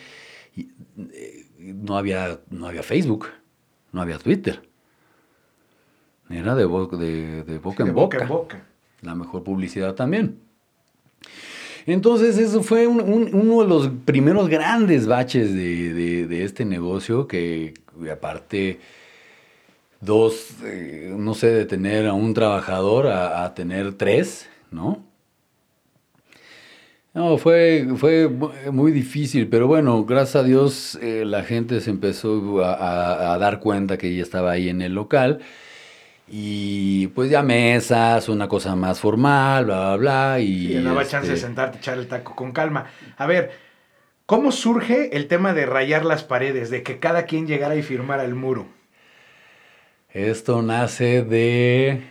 [0.97, 3.27] eh, no había, no había Facebook,
[3.91, 4.68] no había Twitter.
[6.29, 8.23] Era de, bo- de, de boca De en boca boca.
[8.23, 8.63] en boca.
[9.01, 10.37] La mejor publicidad también.
[11.85, 16.65] Entonces, eso fue un- un- uno de los primeros grandes baches de, de- de este
[16.65, 17.73] negocio que,
[18.11, 18.79] aparte,
[20.01, 25.03] dos, eh, no sé, de tener a un trabajador a, a tener tres, ¿no?
[27.13, 31.89] No, fue, fue mu- muy difícil, pero bueno, gracias a Dios eh, la gente se
[31.89, 35.39] empezó a, a- a dar cuenta que ya estaba ahí en el local.
[36.31, 40.39] Y pues ya mesas, una cosa más formal, bla, bla, bla.
[40.39, 42.85] Y, Y daba este, chance de sentarte, echar el taco con calma.
[43.17, 43.51] A ver,
[44.29, 48.23] ¿Cómo surge el tema de rayar las paredes, de que cada quien llegara y firmara
[48.23, 48.67] el muro?
[50.13, 52.03] Esto nace de,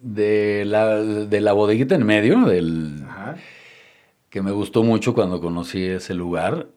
[0.00, 3.04] de, la, de la bodeguita en medio, del,
[4.30, 6.68] que me gustó mucho cuando conocí ese lugar.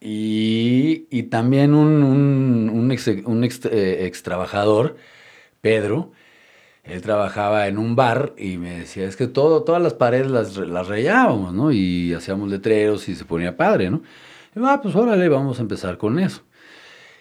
[0.00, 4.96] Y, y también un, un, un, ex, un ex, eh, ex, trabajador,
[5.64, 6.12] Pedro,
[6.82, 10.58] él trabajaba en un bar y me decía, es que todo, todas las paredes las,
[10.58, 11.72] las rayábamos, ¿no?
[11.72, 14.02] Y hacíamos letreros y se ponía padre, ¿no?
[14.54, 16.42] Y ah, pues órale, vamos a empezar con eso.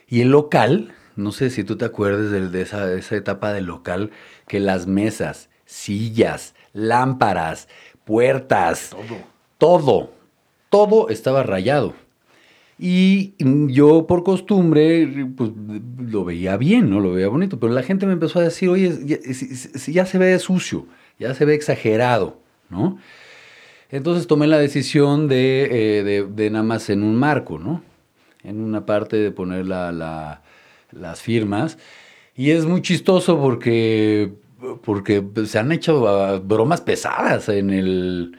[0.10, 3.54] Y el local, no sé si tú te acuerdas de, de, esa, de esa etapa
[3.54, 4.12] del local,
[4.46, 7.70] que las mesas, sillas, lámparas,
[8.04, 9.20] puertas, Todo.
[9.58, 10.12] todo,
[10.70, 11.94] todo estaba rayado.
[12.86, 13.36] Y
[13.72, 15.52] yo por costumbre, pues
[15.98, 17.00] lo veía bien, ¿no?
[17.00, 18.92] Lo veía bonito, pero la gente me empezó a decir, oye,
[19.88, 20.86] ya, se ve sucio,
[21.18, 22.98] ya se ve exagerado, ¿no?
[23.90, 27.82] Entonces tomé la decisión de, eh, de, nada más en un marco, ¿no?
[28.44, 30.42] En una parte de poner la, la,
[30.92, 31.78] las firmas.
[32.36, 34.34] Y es muy chistoso porque,
[34.84, 38.38] porque se han hecho uh, bromas pesadas en el,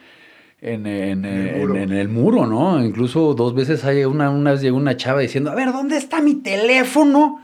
[0.64, 2.82] en, en, en, en, el muro, ¿no?
[2.82, 6.22] Incluso dos veces hay una, una vez llegó una chava diciendo, a ver, ¿dónde está
[6.22, 7.42] mi teléfono?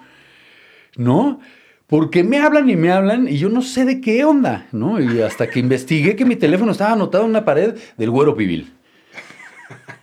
[0.97, 1.39] ¿No?
[1.87, 5.01] Porque me hablan y me hablan y yo no sé de qué onda, ¿no?
[5.01, 8.73] Y hasta que investigué que mi teléfono estaba anotado en una pared del güero pibil.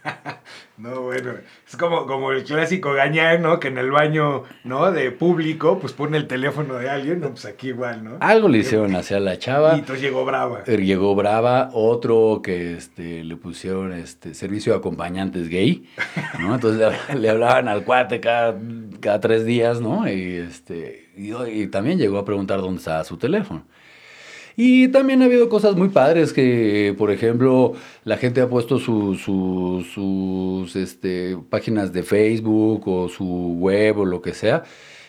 [0.78, 1.32] No, bueno,
[1.68, 3.60] es como, como el clásico gañán, ¿no?
[3.60, 4.92] Que en el baño, ¿no?
[4.92, 8.18] De público, pues pone el teléfono de alguien, no, pues aquí igual, ¿no?
[8.20, 9.76] Algo le hicieron hacia la chava.
[9.76, 10.64] Y entonces llegó brava.
[10.66, 15.90] Llegó brava, otro que este, le pusieron este, servicio de acompañantes gay,
[16.40, 16.54] ¿no?
[16.54, 18.56] Entonces le, le hablaban al cuate cada,
[19.00, 20.08] cada, tres días, ¿no?
[20.08, 23.64] Y, este, y, y también llegó a preguntar dónde estaba su teléfono.
[24.60, 29.14] Y también ha habido cosas muy padres que, por ejemplo, la gente ha puesto su,
[29.14, 34.64] su, sus este, páginas de Facebook o su web o lo que sea.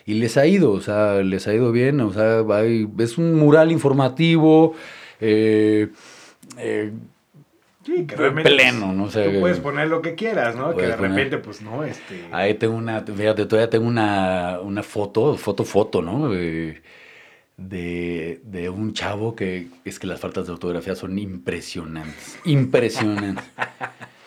[0.05, 3.37] Y les ha ido, o sea, les ha ido bien, o sea, hay, es un
[3.37, 4.75] mural informativo,
[5.19, 5.89] eh,
[6.59, 6.93] eh,
[7.89, 9.31] Sí, que pleno, no sé.
[9.31, 10.77] Tú puedes poner lo que quieras, ¿no?
[10.77, 12.27] Que de repente, pues no, este.
[12.33, 16.35] Ahí tengo una, fíjate, todavía tengo una, una foto, foto, foto, ¿no?
[16.35, 16.83] Eh,
[17.59, 22.39] de, de, un chavo que es que las faltas de ortografía son impresionantes.
[22.45, 23.45] Impresionantes.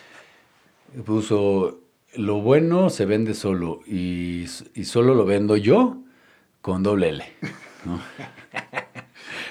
[1.06, 1.80] Puso,
[2.14, 5.96] lo bueno se vende solo y, y, solo lo vendo yo
[6.60, 7.24] con doble L.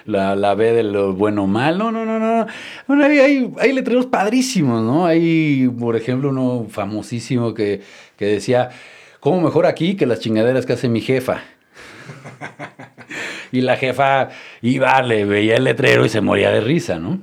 [0.05, 1.77] La, la, B de lo bueno mal.
[1.77, 2.47] No, no, no, no.
[2.87, 5.05] Bueno, hay, hay, hay, letreros padrísimos, ¿no?
[5.05, 7.81] Hay, por ejemplo, uno famosísimo que,
[8.17, 8.69] que decía,
[9.19, 11.43] ¿cómo mejor aquí que las chingaderas que hace mi jefa?
[13.51, 14.29] y la jefa
[14.61, 17.19] iba, le veía el letrero y se moría de risa, ¿no?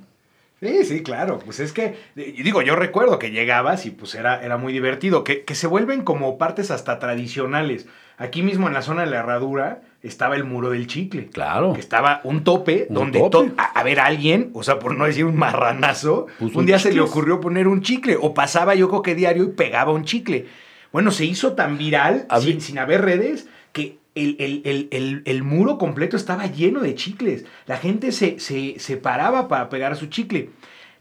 [0.61, 1.39] Sí, sí, claro.
[1.45, 5.45] Pues es que, digo, yo recuerdo que llegabas y pues era, era muy divertido, que,
[5.45, 7.87] que, se vuelven como partes hasta tradicionales.
[8.17, 11.27] Aquí mismo en la zona de la herradura estaba el muro del chicle.
[11.27, 11.75] Claro.
[11.75, 13.53] Que estaba un tope un donde tope.
[13.57, 16.95] a, a, ver alguien, o sea, por no decir un marranazo, Puso un día chicles.
[16.95, 20.05] se le ocurrió poner un chicle o pasaba yo creo que diario y pegaba un
[20.05, 20.47] chicle.
[20.93, 25.79] Bueno, se hizo tan viral sin, sin haber redes que el, el, el, el, muro
[25.79, 27.45] completo estaba lleno de chicles.
[27.67, 30.51] La gente se, se, se paraba para pegar su chicle.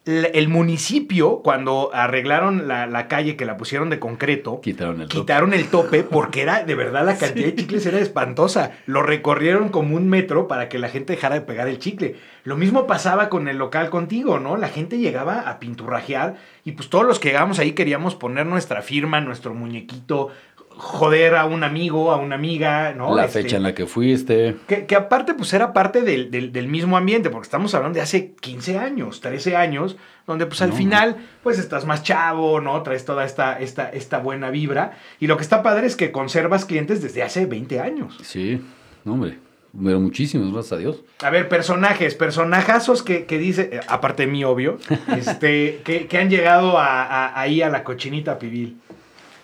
[0.06, 5.50] El municipio, cuando arreglaron la, la, calle que la pusieron de concreto, quitaron el quitaron
[5.50, 7.52] tope, el tope porque era, de verdad, la cantidad sí.
[7.52, 8.72] de chicles era espantosa.
[8.86, 12.16] Lo recorrieron como un metro para que la gente dejara de pegar el chicle.
[12.46, 14.56] Lo mismo pasaba con el local contigo, ¿no?
[14.56, 18.82] La gente llegaba a pinturrajear y pues todos los que llegábamos ahí queríamos poner nuestra
[18.82, 20.30] firma, nuestro muñequito,
[20.78, 23.16] joder a un amigo, a una amiga, ¿no?
[23.16, 24.56] La este, fecha en la que fuiste.
[24.68, 28.04] Que, que aparte, pues era parte del, del, del, mismo ambiente, porque estamos hablando de
[28.04, 30.76] hace 15 años, 13 años, donde pues al no.
[30.76, 32.82] final, pues estás más chavo, ¿no?
[32.84, 34.98] Traes toda esta, esta, esta buena vibra.
[35.20, 38.18] Y lo que está padre es que conservas clientes desde hace 20 años.
[38.22, 38.62] Sí,
[39.04, 39.40] no, hombre.
[39.84, 41.04] Pero muchísimos, gracias a Dios.
[41.22, 44.78] A ver, personajes, personajazos que, que dice, eh, aparte de mí, obvio,
[45.18, 48.78] este, que, que han llegado a, a, ahí a la cochinita pibil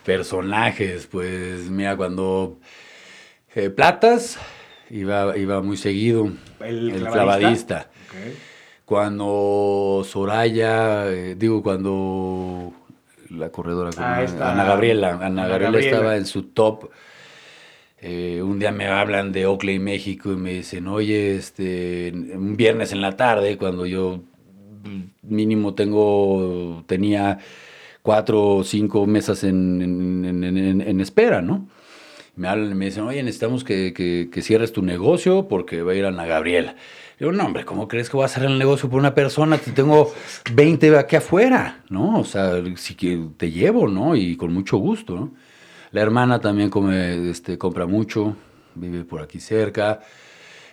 [0.04, 2.60] personajes, pues mira, cuando
[3.56, 4.38] eh, Platas
[4.90, 7.90] iba, iba muy seguido, el, el clavadista.
[8.10, 8.38] Okay.
[8.86, 12.74] Cuando Soraya, eh, digo, cuando
[13.30, 16.90] la corredora, ah, Ana Gabriela, Ana, Ana Gabriela, Gabriela, estaba en su top.
[18.02, 22.92] Eh, un día me hablan de Oakley, México, y me dicen, oye, este, un viernes
[22.92, 24.20] en la tarde, cuando yo
[25.22, 27.40] mínimo tengo, tenía
[28.04, 31.68] cuatro o cinco mesas en, en, en, en, espera, ¿no?
[32.36, 35.94] Me hablan y me dicen, oye, necesitamos que, que, que cierres tu negocio porque va
[35.94, 36.76] a ir Ana Gabriela.
[37.20, 39.58] Digo, no, hombre, ¿cómo crees que voy a hacer el negocio por una persona?
[39.58, 40.14] Te tengo
[40.54, 42.20] 20 aquí afuera, ¿no?
[42.20, 44.16] O sea, si que te llevo, ¿no?
[44.16, 45.34] Y con mucho gusto, ¿no?
[45.92, 48.36] La hermana también come, este, compra mucho,
[48.76, 50.00] vive por aquí cerca.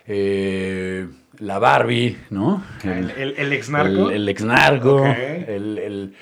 [0.07, 1.07] Eh,
[1.39, 2.63] la Barbie, ¿no?
[2.83, 4.09] El, el, el exnarco.
[4.09, 4.95] El, el exnarco.
[5.03, 5.05] Ok.
[5.47, 6.15] El, el-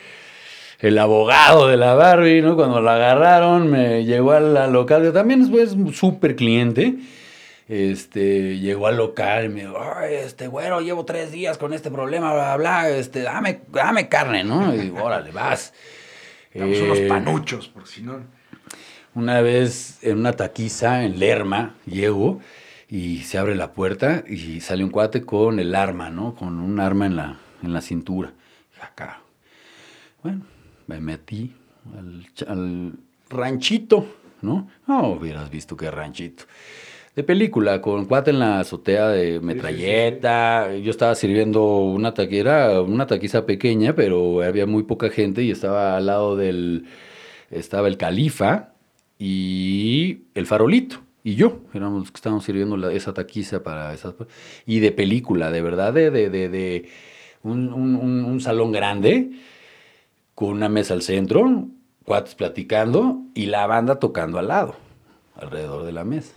[0.79, 2.55] el abogado de la Barbie, ¿no?
[2.55, 6.95] Cuando la agarraron, me llegó al al local, que también es pues, un súper cliente.
[7.67, 11.91] Este, llegó al local y me dijo, "Ay, este, güero, llevo tres días con este
[11.91, 14.73] problema, bla, bla, bla, este, dame, dame carne, ¿no?
[14.73, 15.73] Y digo, órale, vas.
[16.53, 18.21] Damos unos Eh, panuchos, por si no.
[19.13, 22.39] una vez en una taquiza en Lerma, llego
[22.89, 26.33] y se abre la puerta y sale un cuate con el arma, ¿no?
[26.33, 28.29] Con un arma en la, en la cintura.
[28.29, 29.21] Dije, "Ah, carajo".
[30.23, 30.41] Bueno,
[30.89, 31.54] me metí
[31.97, 32.93] al, ch- al
[33.30, 34.08] ranchito,
[34.41, 34.67] ¿no?
[34.88, 36.45] No hubieras visto qué ranchito.
[37.15, 40.75] De película, con cuate en la azotea de metralleta.
[40.78, 45.97] Yo estaba sirviendo una taquera, una taquiza pequeña, pero había muy poca gente y estaba
[45.97, 46.86] al lado del.
[47.52, 48.73] Estaba el califa
[49.17, 51.02] y el farolito.
[51.23, 54.15] Y yo, éramos los que estábamos sirviendo la- esa taquiza para esas.
[54.65, 56.89] Y de película, de verdad, de, de, de, de
[57.43, 59.32] un, un- un- un salón grande
[60.39, 61.65] con una mesa al centro,
[62.06, 64.73] cuates platicando y la banda tocando al lado,
[65.36, 66.32] alrededor de la mesa.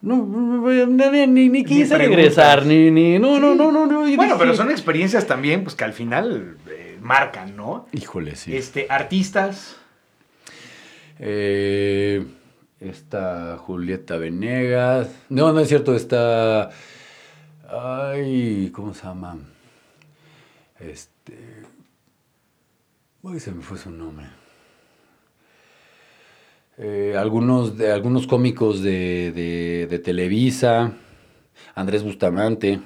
[0.00, 1.98] No, ni, ni, ni quise preguntas.
[1.98, 3.96] regresar, ni, ni, no, no, no, no, no.
[3.96, 7.88] Bueno, dije, pero son experiencias también, pues que al final eh, marcan, ¿no?
[7.90, 8.56] Híjole, sí.
[8.56, 9.76] Este, artistas.
[11.18, 12.24] Eh,
[12.78, 15.08] está Julieta Venegas.
[15.28, 16.70] No, no es cierto, está.
[17.68, 19.36] Ay, ¿cómo se llama?
[20.78, 21.57] Este.
[23.30, 24.26] Uy, se me fue su nombre.
[26.78, 30.92] Eh, algunos, de, algunos cómicos de, de- de Televisa.
[31.74, 32.80] Andrés Bustamante.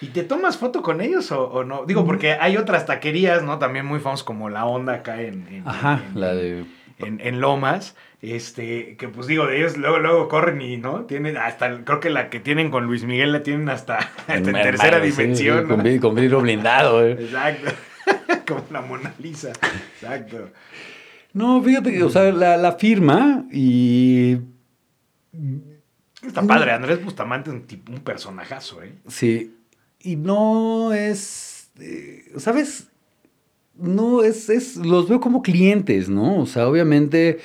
[0.00, 1.84] ¿Y te tomas foto con ellos o, o no?
[1.84, 3.58] Digo, porque hay otras taquerías, ¿no?
[3.58, 6.64] También muy famosas como La Onda acá en, en- Ajá, en- la de.
[6.98, 11.02] en, en Lomas, este, que pues digo, de ellos luego, luego corren y, ¿no?
[11.04, 14.44] Tienen hasta, creo que la que tienen con Luis Miguel la tienen hasta, hasta en
[14.52, 17.12] tercera dimensión, sí, con vidrio blindado, eh.
[17.12, 17.70] Exacto.
[18.54, 19.52] Como la Mona Lisa.
[19.94, 20.50] Exacto.
[21.32, 24.38] No, fíjate que, o sea, la, la firma y.
[26.26, 28.94] Está padre, Andrés Bustamante es un, tipo, un personajazo, ¿eh?
[29.08, 29.56] Sí.
[30.00, 31.70] Y no es.
[31.80, 32.88] eh, ¿Sabes?
[33.74, 34.76] No es, es.
[34.76, 36.40] Los veo como clientes, ¿no?
[36.40, 37.38] O sea, obviamente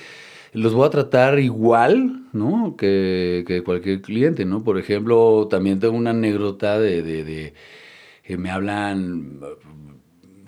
[0.54, 2.76] los voy a tratar igual, ¿no?
[2.78, 4.64] Que, que cualquier cliente, ¿no?
[4.64, 7.54] Por ejemplo, también tengo una anécdota de, de,
[8.38, 9.40] me hablan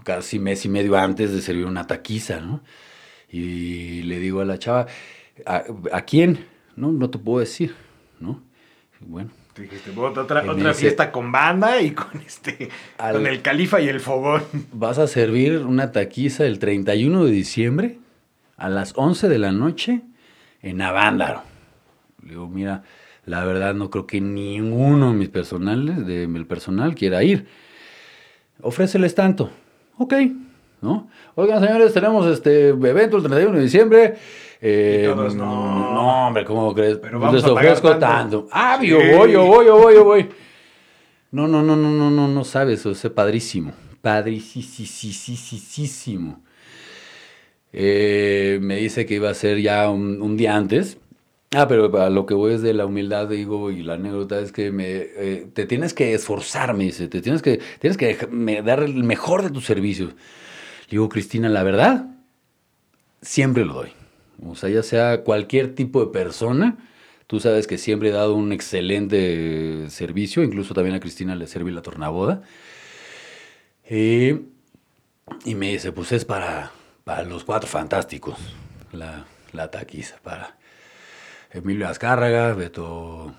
[0.10, 2.62] casi mes y medio antes de servir una taquiza, ¿no?
[3.32, 4.88] Y le digo a la chava,
[5.46, 6.48] ¿a, a quién?
[6.76, 7.76] No, no te puedo decir,
[8.20, 8.42] ¿no?
[9.02, 13.14] Bueno, Te dijiste, "Bueno, otra, Y otra dice- fiesta con banda y con este, Al-
[13.18, 14.42] con el califa y el fogón.
[14.74, 18.00] Vas a servir una taquiza el 31 de diciembre
[18.58, 20.02] a las 11 de la noche
[20.64, 21.44] en Avándaro.
[22.24, 22.82] Le digo, mira,
[23.26, 27.46] la verdad no creo que ninguno de mis personales, de mi personal, quiera ir.
[28.62, 29.52] Ofréceles tanto.
[30.00, 30.14] Ok,
[30.82, 31.08] ¿no?
[31.36, 34.16] Oigan, señores, tenemos este evento el 31 de diciembre.
[34.62, 35.94] Eh, todos, no.
[35.94, 36.98] No, hombre, ¿cómo crees?
[36.98, 38.08] Pero vamos Les a pagar ofrezco tanto.
[38.08, 38.48] tanto.
[38.52, 38.88] Ah, Sí.
[38.88, 40.30] yo voy, yo voy, yo voy, yo voy.
[41.32, 43.72] No, no, no, no, no, no, no sabes, o sea, padrísimo.
[44.02, 46.42] Padricísimo.
[47.72, 50.98] Eh, me dice que iba a ser ya un, un día antes.
[51.52, 54.52] Ah, pero a lo que voy es de la humildad, digo, y la anécdota es
[54.52, 58.16] que me, eh, te tienes que esforzar, me dice, te tienes que, tienes que
[58.64, 60.12] dar el mejor de tus servicios.
[60.12, 62.06] Le digo, Cristina, la verdad,
[63.22, 63.90] siempre lo doy.
[64.46, 66.78] O sea, ya sea cualquier tipo de persona,
[67.26, 71.72] tú sabes que siempre he dado un excelente servicio, incluso también a Cristina le serví
[71.72, 72.44] la tornaboda.
[73.90, 74.34] Y,
[75.46, 76.72] y me dice, pues es para,
[77.04, 78.38] para los cuatro fantásticos,
[78.92, 80.59] la, la taquiza, para
[81.52, 83.34] Emilio Azcárraga, Beto,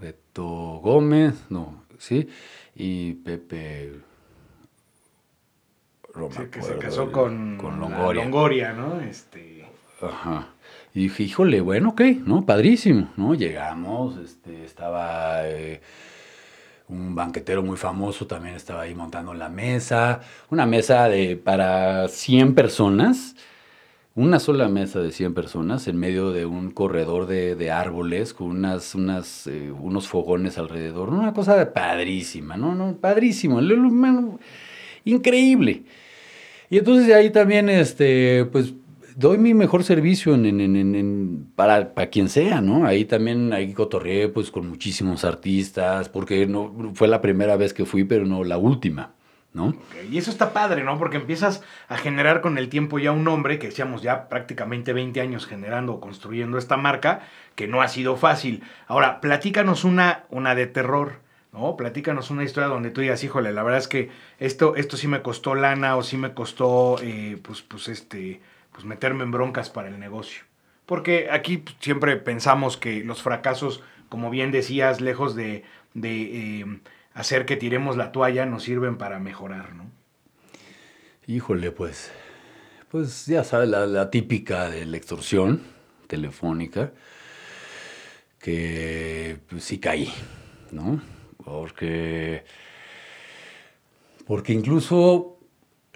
[0.00, 0.44] Beto
[0.82, 2.28] Gómez, no, sí,
[2.74, 3.92] y Pepe...
[6.30, 8.22] Sí, que se casó con, con la Longoria.
[8.22, 9.00] Longoria, ¿no?
[9.00, 9.66] Este,
[10.00, 10.48] Ajá.
[10.92, 12.46] Y dije, híjole, bueno, ok, ¿no?
[12.46, 13.34] Padrísimo, ¿no?
[13.34, 15.80] Llegamos, este, estaba eh,
[16.88, 22.54] un banquetero muy famoso, también estaba ahí montando la mesa, una mesa de para 100
[22.54, 23.34] personas,
[24.16, 28.48] una sola mesa de 100 personas en medio de un corredor de, de árboles con
[28.48, 32.74] unas, unas, eh, unos fogones alrededor, una cosa padrísima, ¿no?
[32.74, 33.60] no padrísimo,
[35.04, 35.82] increíble.
[36.70, 38.74] Y entonces ahí también, este, pues,
[39.16, 40.36] doy mi mejor servicio
[41.56, 42.86] para, para, quien sea, ¿no?
[42.86, 47.84] Ahí también ahí cotorreé pues con muchísimos artistas, porque no fue la primera vez que
[47.84, 49.14] fui, pero no la última.
[49.54, 49.72] ¿No?
[50.10, 50.98] Y eso está padre, ¿no?
[50.98, 55.20] Porque empiezas a generar con el tiempo ya un nombre, que decíamos ya prácticamente 20
[55.20, 57.20] años generando o construyendo esta marca,
[57.54, 58.64] que no ha sido fácil.
[58.88, 61.20] Ahora, platícanos una, una de terror,
[61.52, 61.76] ¿no?
[61.76, 65.22] Platícanos una historia donde tú digas, híjole, la verdad es que esto, esto sí me
[65.22, 68.40] costó lana o sí me costó, eh, pues, pues, este,
[68.72, 70.42] pues meterme en broncas para el negocio.
[70.84, 75.62] Porque aquí siempre pensamos que los fracasos, como bien decías, lejos de,
[76.02, 76.64] eh,
[77.14, 79.90] hacer que tiremos la toalla, nos sirven para mejorar, ¿no?
[81.26, 82.12] Híjole, pues,
[82.90, 85.62] pues ya sabes, la, típica de la extorsión
[86.06, 86.92] telefónica,
[88.38, 90.12] que pues, sí caí,
[90.70, 91.00] ¿no?
[91.42, 92.44] Porque,
[94.26, 95.38] porque incluso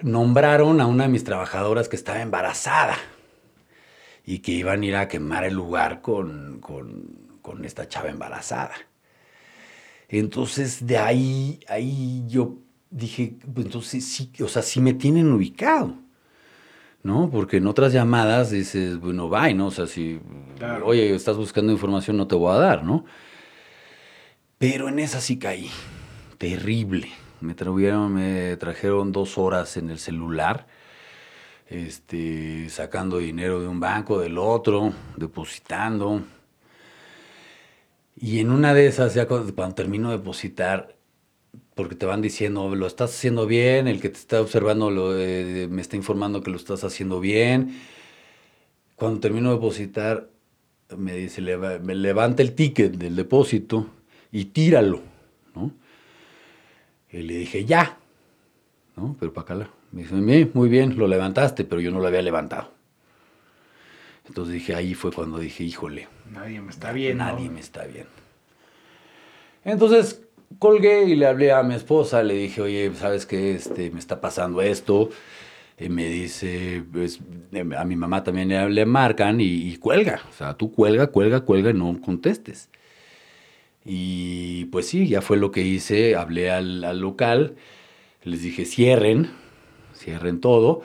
[0.01, 2.95] nombraron a una de mis trabajadoras que estaba embarazada
[4.25, 8.73] y que iban a ir a quemar el lugar con, con, esta chava embarazada.
[10.09, 12.57] Entonces de ahí, ahí yo
[12.89, 15.95] dije, pues entonces sí, o sea, sí me tienen ubicado.
[17.03, 17.29] ¿no?
[17.31, 19.67] Porque en otras llamadas dices, bueno, bye, ¿no?
[19.67, 20.19] O sea, si,
[20.83, 23.05] oye, estás buscando información, no te voy a dar, ¿no?
[24.57, 25.69] Pero en esa sí caí.
[26.37, 27.09] Terrible.
[27.39, 30.67] Me trajeron, me trajeron dos horas en el celular,
[31.67, 36.21] este, sacando dinero de un banco, del otro, depositando.
[38.21, 40.95] Y en una de esas, ya cuando, termino de depositar,
[41.73, 45.81] porque te van diciendo, lo estás haciendo bien, el que te está observando eh, me
[45.81, 47.79] está informando que lo estás haciendo bien.
[48.97, 50.29] Cuando termino de depositar,
[50.97, 53.87] me dice, me levanta el ticket del depósito
[54.31, 55.01] y tíralo,
[55.55, 55.71] ¿no?
[57.11, 57.97] Y le dije, ya,
[58.97, 59.15] ¿no?
[59.17, 60.15] Pero para acá, me dice,
[60.53, 62.78] muy bien, lo levantaste, pero yo no lo había levantado.
[64.29, 66.07] Entonces dije, ahí fue cuando dije, híjole.
[66.31, 67.25] Nadie me está viendo.
[67.25, 68.09] Nadie me está viendo.
[69.65, 70.21] Entonces
[70.57, 73.55] colgué y le hablé a mi esposa, le dije, oye, ¿sabes qué?
[73.55, 75.09] Este, me está pasando esto.
[75.77, 77.19] Y me dice, pues,
[77.77, 80.21] a mi mamá también le, marcan y, y, cuelga.
[80.29, 82.69] O sea, tú cuelga, cuelga, cuelga y no contestes.
[83.85, 87.55] Y pues sí, ya fue lo que hice, hablé al, local,
[88.23, 89.31] les dije cierren,
[89.95, 90.81] cierren todo,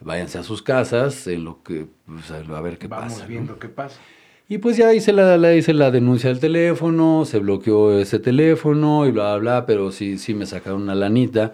[0.00, 3.06] váyanse a sus casas, en lo que, pues, a ver qué pasa.
[3.06, 4.00] Vamos viendo qué pasa.
[4.48, 9.12] Y pues ya hice la, hice la denuncia del teléfono, se bloqueó ese teléfono y
[9.12, 11.52] bla, bla, bla, pero sí, sí me sacaron una lanita.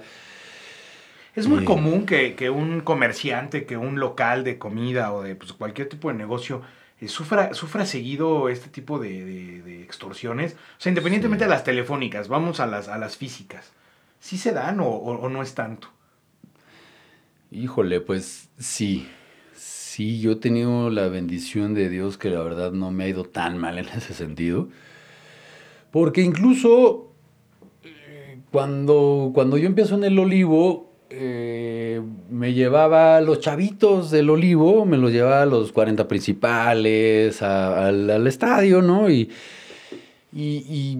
[1.34, 5.52] Es muy común que, que, un comerciante, que un local de comida o de pues,
[5.52, 6.62] cualquier tipo de negocio
[7.00, 10.54] eh, sufra, sufra seguido este tipo de, extorsiones.
[10.54, 13.72] O sea, independientemente de las telefónicas, vamos a las, a las físicas.
[14.18, 15.88] ¿Sí se dan o, no es tanto?
[17.56, 19.06] Híjole, pues sí.
[19.54, 23.24] Sí, yo he tenido la bendición de Dios que la verdad no me ha ido
[23.24, 24.68] tan mal en ese sentido.
[25.90, 27.12] Porque incluso
[27.82, 34.28] eh, cuando, cuando yo empiezo en el olivo, eh, me llevaba a los chavitos del
[34.28, 39.08] Olivo, me los llevaba a los 40 principales, al, estadio, ¿no?
[39.08, 39.30] Y,
[40.30, 40.98] y,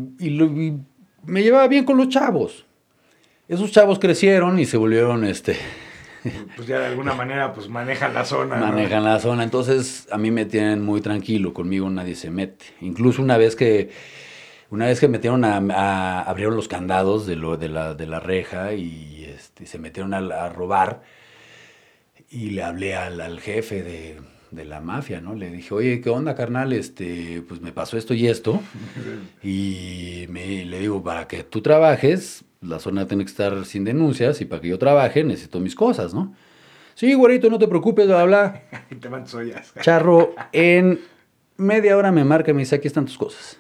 [1.26, 2.64] me llevaba bien con los chavos.
[3.46, 5.57] Esos chavos crecieron y se volvieron, este...
[6.56, 8.56] Pues ya de alguna manera, pues manejan la zona.
[8.56, 12.66] Manejan la zona, entonces a mí me tienen muy tranquilo, conmigo nadie se mete.
[12.80, 13.90] Incluso una vez que
[14.70, 18.74] una vez que metieron a, abrieron los candados de, lo, de, la, de la reja
[18.74, 21.02] y este, se metieron a, robar
[22.28, 24.20] y le hablé al, jefe de,
[24.50, 25.34] de, la mafia, ¿no?
[25.34, 26.72] Le dije, oye, ¿qué onda, carnal?
[26.72, 28.60] Este, pues me pasó esto y esto.
[29.42, 34.40] y me, le digo, para que tú trabajes, la zona tiene que estar sin denuncias
[34.40, 36.34] y para que yo trabaje necesito mis cosas, ¿no?
[36.94, 38.62] Sí, güerito, no te preocupes, bla, bla.
[38.88, 41.00] te Charro, en
[41.56, 43.58] media hora me marca y me dice, aquí están tus cosas.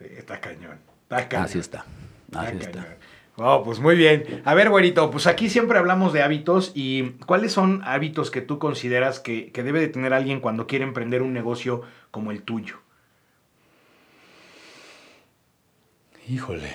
[0.00, 0.78] Está cañón.
[1.02, 1.44] Está cañón.
[1.44, 1.84] Así está.
[2.32, 2.96] Así está.
[3.36, 4.42] Oh, pues muy bien.
[4.44, 8.58] A ver, güerito, pues aquí siempre hablamos de hábitos y ¿cuáles son hábitos que tú
[8.58, 12.80] consideras que, debe de tener alguien cuando quiere emprender un negocio como el tuyo?
[16.28, 16.70] Híjole,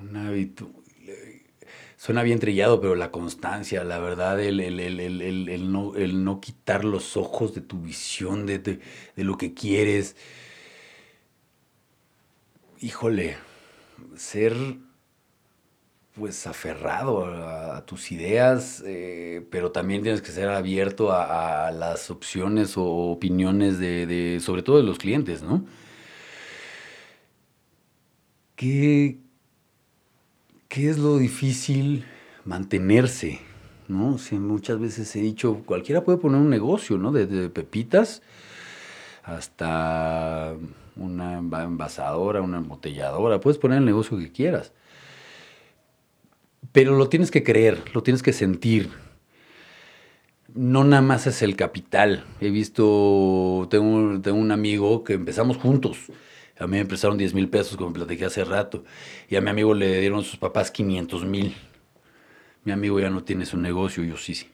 [0.00, 0.70] un hábito.
[1.98, 5.72] Suena bien trillado, pero la constancia, la verdad, el, el,
[6.24, 8.80] no, quitar los ojos de tu visión, de, de
[9.24, 10.16] lo que quieres
[12.80, 13.36] híjole,
[14.16, 14.54] ser
[16.14, 22.76] pues aferrado a, tus ideas, eh, pero también tienes que ser abierto a, las opciones
[22.76, 25.64] o opiniones de, sobre todo de los clientes, ¿no?
[28.56, 29.18] ¿Qué,
[30.68, 32.04] ¿Qué es lo difícil?
[32.44, 33.40] Mantenerse,
[33.88, 34.18] ¿no?
[34.18, 37.10] Sí, muchas veces he dicho, cualquiera puede poner un negocio, ¿no?
[37.10, 38.20] Desde pepitas
[39.24, 40.54] hasta
[40.96, 44.72] una envasadora, una embotelladora, puedes poner el negocio que quieras.
[46.72, 48.90] Pero lo tienes que creer, lo tienes que sentir.
[50.54, 52.26] No nada más es el capital.
[52.42, 56.10] He visto, tengo, tengo un amigo que empezamos juntos.
[56.58, 58.84] A mí me empezaron 10 mil pesos, como platiqué hace rato.
[59.28, 61.56] Y a mi amigo le dieron sus papás 500 mil.
[62.64, 64.48] Mi amigo ya no tiene su negocio, yo sí, sí.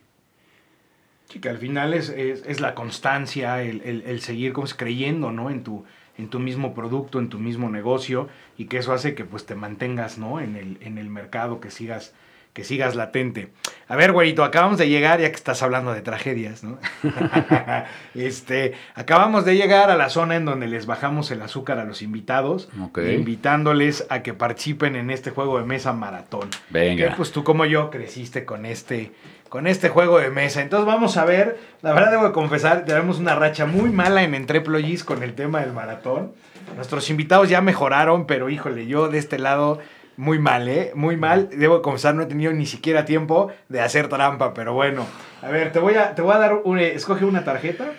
[1.30, 5.50] Sí, que al final es, es, la constancia, el, el, seguir como creyendo, ¿no?
[5.50, 5.84] En tu,
[6.18, 8.28] en tu mismo producto, en tu mismo negocio,
[8.58, 10.38] y que eso hace que pues te mantengas, ¿no?
[10.38, 12.14] En el, en el mercado, que sigas
[12.54, 13.48] que sigas latente.
[13.88, 16.78] A ver, güerito, acabamos de llegar, ya que estás hablando de tragedias, ¿no?
[18.14, 22.00] este, acabamos de llegar a la zona en donde les bajamos el azúcar a los
[22.00, 26.48] invitados, invitándoles a que participen en este juego de mesa maratón.
[26.70, 27.14] Venga.
[27.16, 29.10] pues tú como yo creciste con este,
[29.48, 30.62] con este juego de mesa.
[30.62, 35.02] Entonces vamos a ver, la verdad debo confesar, tenemos una racha muy mala en Entreplogis
[35.02, 36.32] con el tema del maratón.
[36.76, 39.80] Nuestros invitados ya mejoraron, pero híjole, yo de este lado
[40.16, 40.92] muy mal, ¿eh?
[40.94, 41.50] Muy mal.
[41.50, 45.06] Debo confesar, no he tenido ni siquiera tiempo de hacer trampa, pero bueno.
[45.42, 47.92] A ver, te voy a, te voy a dar, un, escoge una tarjeta.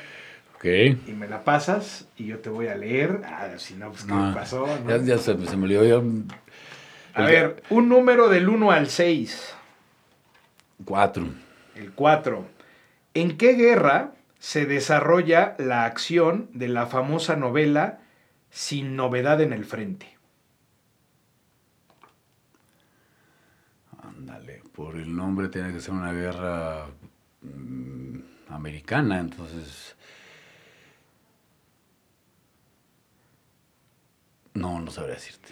[0.56, 0.66] Ok.
[0.66, 3.22] Y me la pasas y yo te voy a leer.
[3.26, 4.68] Ah, si no, pues, ¿qué me pasó?
[5.04, 6.04] Ya, se, me olvidó.
[7.14, 9.56] A ver, un número del 1 al 6.
[10.84, 11.28] 4.
[11.76, 12.46] El 4.
[13.14, 18.00] ¿En qué guerra se desarrolla la acción de la famosa novela
[18.50, 20.15] Sin novedad en el frente?
[24.76, 26.88] Por el nombre tiene que ser una guerra
[27.42, 28.20] mm,
[28.50, 29.96] americana, entonces...
[34.54, 35.50] No, no sabría decirte.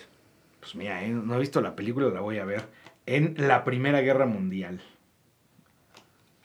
[0.59, 2.69] Pues mira, eh, no he visto la película, la voy a ver.
[3.05, 4.81] En la Primera Guerra Mundial.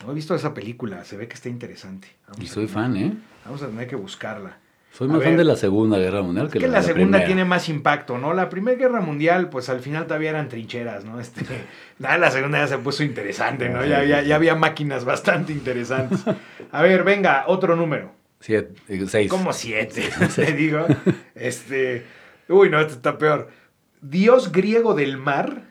[0.05, 2.09] No he visto esa película, se ve que está interesante.
[2.41, 3.16] y soy fan, ¿eh?
[3.45, 4.59] Vamos a tener que buscarla.
[4.93, 8.18] Soy más fan de la Segunda Guerra Mundial que, la, la segunda tiene más impacto,
[8.18, 8.34] ¿no?
[8.34, 11.20] La Primera Guerra Mundial, pues al final todavía eran trincheras, ¿no?
[11.20, 11.43] Este,
[11.99, 13.84] nada, la segunda ya se puso interesante, ¿no?
[13.84, 16.24] Ya, ya, había máquinas bastante interesantes.
[16.72, 18.12] A ver, venga, otro número.
[18.41, 18.74] Siete,
[19.09, 19.30] seis.
[19.30, 20.11] ¿Cómo siete?
[20.34, 20.86] Te digo.
[21.34, 22.05] Este.
[22.49, 23.51] Uy, no, esto está peor.
[24.01, 25.62] Dios griego del mar,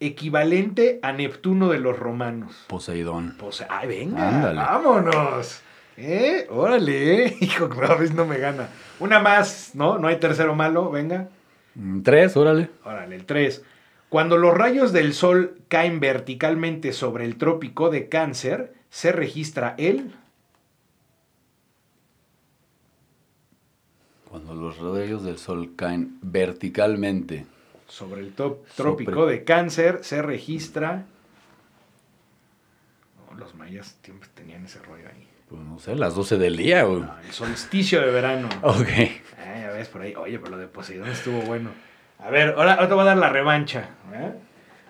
[0.00, 2.64] equivalente a Neptuno de los romanos.
[2.68, 3.36] Poseidón.
[3.68, 5.62] Ay, venga, vámonos.
[5.96, 6.46] ¿Eh?
[6.50, 7.36] Órale.
[7.40, 8.68] Hijo, veces no me gana.
[9.00, 9.98] Una más, ¿no?
[9.98, 11.28] No hay tercero malo, venga.
[11.74, 12.70] Mm, tres, órale.
[12.84, 13.62] Órale, el tres.
[14.08, 20.14] Cuando los rayos del sol caen verticalmente sobre el trópico de cáncer, se registra el...
[24.30, 27.46] Cuando los rayos del sol caen verticalmente
[27.88, 31.06] sobre el trópico de cáncer, se registra...
[33.36, 35.25] los mayas siempre tenían ese rollo ahí.
[35.48, 37.04] Pues no sé, las 12 del día, güey.
[37.24, 38.48] el solsticio de verano.
[38.62, 38.88] Ok.
[39.38, 40.14] Ah, ya ves por ahí.
[40.16, 41.70] Oye, pero lo de Poseidón estuvo bueno.
[42.18, 43.90] A ver, ahora, te voy a dar la revancha.
[44.12, 44.32] ¿eh?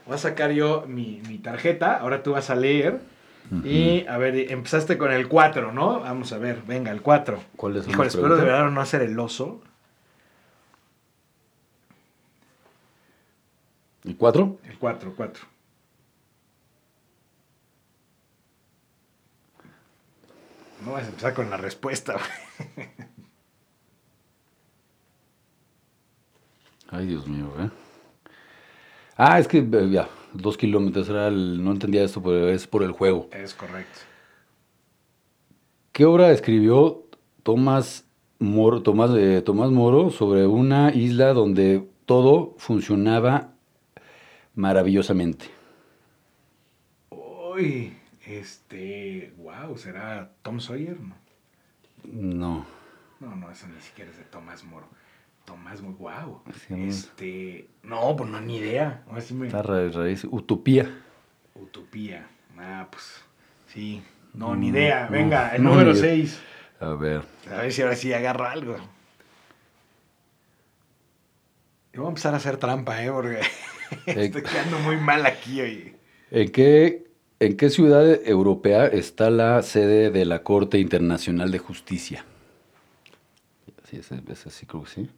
[0.06, 1.98] Voy a sacar yo mi, tarjeta.
[1.98, 3.00] Ahora tú vas a leer.
[3.62, 6.00] Y, a ver, empezaste con el 4, ¿no?
[6.00, 7.38] Vamos a ver, venga, el 4.
[7.56, 9.62] ¿Cuál es Híjole, espero de verdad no hacer el oso.
[14.04, 14.58] ¿El 4?
[14.64, 15.46] El 4, 4.
[20.86, 22.16] No vas a empezar con la respuesta.
[26.88, 27.68] Ay, Dios mío, ¿eh?
[29.16, 32.84] Ah, es que eh, ya, dos kilómetros era el, no entendía esto, pero es por
[32.84, 33.28] el juego.
[33.32, 33.98] Es correcto.
[35.90, 37.08] ¿Qué obra escribió
[37.42, 38.04] Tomás
[38.38, 43.54] Moro, Tomás, eh, Tomás Moro sobre una isla donde todo funcionaba
[44.54, 45.46] maravillosamente?
[47.10, 48.05] Uy.
[48.26, 50.98] Este, wow, ¿será Tom Sawyer?
[51.00, 51.14] No.
[52.04, 52.66] No.
[53.20, 54.88] No, no, eso ni siquiera es de Tomás Moro.
[55.44, 56.42] Tomás Moro, wow.
[56.70, 59.04] este, no, pues no, ni idea.
[59.16, 60.90] Está raíz, Utopía.
[61.54, 62.26] Utopía.
[62.58, 63.22] Ah, pues,
[63.68, 64.02] sí.
[64.34, 65.06] No, ni idea.
[65.06, 66.42] Venga, el número 6.
[66.80, 67.22] A ver.
[67.50, 68.76] A ver si ahora sí agarra algo.
[71.92, 73.10] Yo voy a empezar a hacer trampa, ¿eh?
[73.10, 73.40] Porque
[74.06, 75.94] estoy quedando muy mal aquí, oye.
[76.30, 77.05] ¿En qué
[77.38, 82.24] ¿En qué ciudad europea está la sede de la Corte Internacional de Justicia?
[83.84, 85.10] Sí, es, así, creo que sí.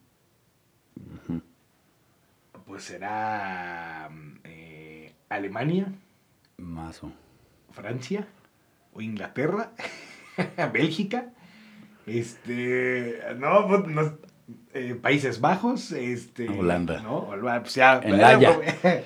[2.67, 4.11] Pues será
[4.43, 5.93] eh, Alemania.
[6.57, 7.13] Más o.
[7.71, 8.27] Francia.
[8.95, 9.71] O Inglaterra.
[10.73, 11.29] Bélgica.
[12.05, 13.21] Este.
[13.37, 14.13] No, pues,
[14.75, 15.93] eh, Países Bajos.
[15.93, 16.49] Este.
[16.49, 17.01] Holanda.
[17.01, 17.29] ¿no?
[17.63, 18.59] Pues ya, en Haya.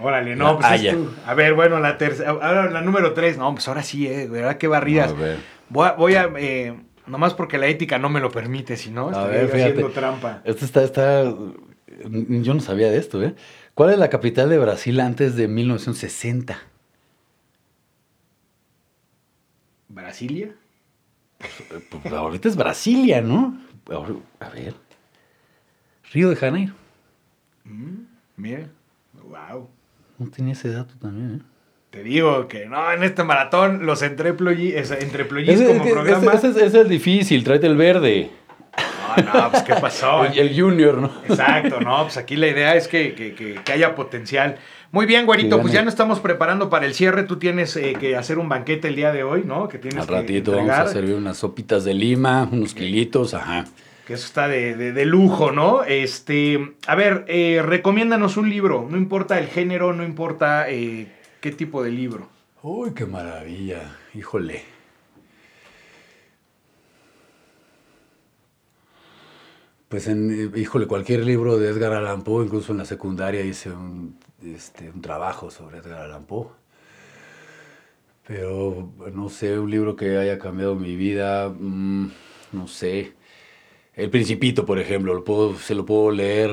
[0.00, 1.10] Órale, no, pues es tú.
[1.26, 2.30] A ver, bueno, la tercera.
[2.30, 3.36] Ahora la número tres.
[3.36, 4.56] No, pues ahora sí, eh, ¿verdad?
[4.56, 5.10] Qué barridas.
[5.10, 5.38] A ver.
[5.68, 5.92] Voy a.
[5.92, 6.74] Voy a eh,
[7.06, 10.40] nomás porque la ética no me lo permite, si no, estaría haciendo trampa.
[10.44, 11.24] Esto está, está.
[11.24, 13.34] Yo no sabía de esto, ¿eh?
[13.74, 16.58] ¿Cuál es la capital de Brasil antes de 1960?
[19.88, 20.54] ¿Brasilia?
[21.38, 23.58] Pues, pues, ahorita es Brasilia, ¿no?
[24.40, 24.74] A ver.
[26.12, 26.74] Río de Janeiro.
[27.64, 28.04] Mm,
[28.36, 28.68] mira,
[29.22, 29.68] wow.
[30.24, 31.52] No tenía ese dato también, ¿eh?
[31.92, 36.32] Te digo que no, en este maratón los entreployis, entre como programa.
[36.32, 38.30] Ese, es difícil, tráete el verde.
[39.18, 40.24] No, no, pues qué pasó.
[40.34, 41.10] el, junior, ¿no?
[41.28, 44.56] Exacto, no, pues aquí la idea es que, que, que, haya potencial.
[44.90, 47.24] Muy bien, güerito, pues ya nos estamos preparando para el cierre.
[47.24, 49.68] Tú tienes eh, que hacer un banquete el día de hoy, ¿no?
[49.68, 53.66] Que tienes Al ratito vamos a servir unas sopitas de lima, unos kilitos, ajá.
[54.06, 55.84] Que eso está de, de, lujo, ¿no?
[55.84, 61.06] Este, a ver, eh, recomiéndanos un libro, no importa el género, no importa eh,
[61.40, 62.28] qué tipo de libro.
[62.62, 64.64] Uy, qué maravilla, híjole.
[69.88, 74.18] Pues en, híjole, cualquier libro de Edgar Allan Poe, incluso en la secundaria hice un,
[74.42, 76.48] este, un trabajo sobre Edgar Allan Poe.
[78.26, 82.10] Pero no sé, un libro que haya cambiado mi vida, mm,
[82.52, 83.12] no sé.
[83.94, 86.50] El Principito, por ejemplo, lo puedo, se lo puedo leer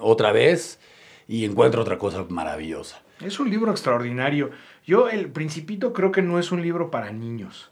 [0.00, 0.78] otra vez
[1.26, 3.02] y encuentro otra cosa maravillosa.
[3.24, 4.50] Es un libro extraordinario.
[4.86, 7.70] Yo, El Principito, creo que no es un libro para niños.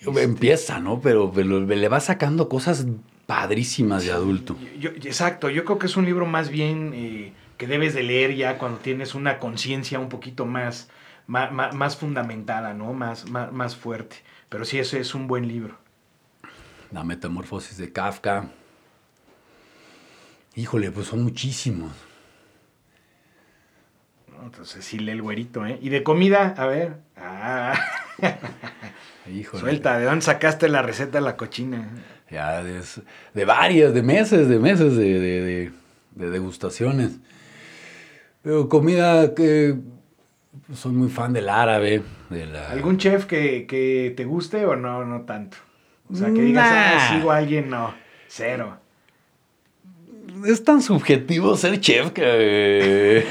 [0.00, 1.00] Este, Empieza, ¿no?
[1.00, 2.86] Pero, le va sacando cosas
[3.26, 4.56] padrísimas de adulto.
[4.80, 8.58] exacto, yo creo que es un libro más bien eh, que debes de leer ya
[8.58, 10.90] cuando tienes una conciencia un poquito más,
[11.26, 12.92] más, más, fundamentada, ¿no?
[12.92, 14.16] Más, más, más fuerte.
[14.48, 15.81] Pero sí, ese es un buen libro.
[16.92, 18.46] La metamorfosis de Kafka.
[20.54, 21.92] Híjole, pues son muchísimos.
[24.44, 25.78] Entonces sí lee el güerito, ¿eh?
[25.80, 26.96] Y de comida, a ver.
[27.16, 27.74] Ah.
[29.32, 29.60] Híjole.
[29.60, 31.88] Suelta, ¿de dónde sacaste la receta de la cochina?
[32.30, 32.82] Ya, de,
[33.34, 35.72] de varias, de meses, de meses de, de,
[36.14, 37.18] de, degustaciones.
[38.42, 39.76] Pero comida que
[40.74, 42.02] soy muy fan del árabe.
[42.30, 42.70] De la...
[42.70, 45.58] ¿Algún chef que, que, te guste o no, no tanto?
[46.12, 47.94] O sea, que digas, ah, sigo a alguien, no.
[48.28, 48.76] Cero.
[50.46, 53.24] Es tan subjetivo ser chef que.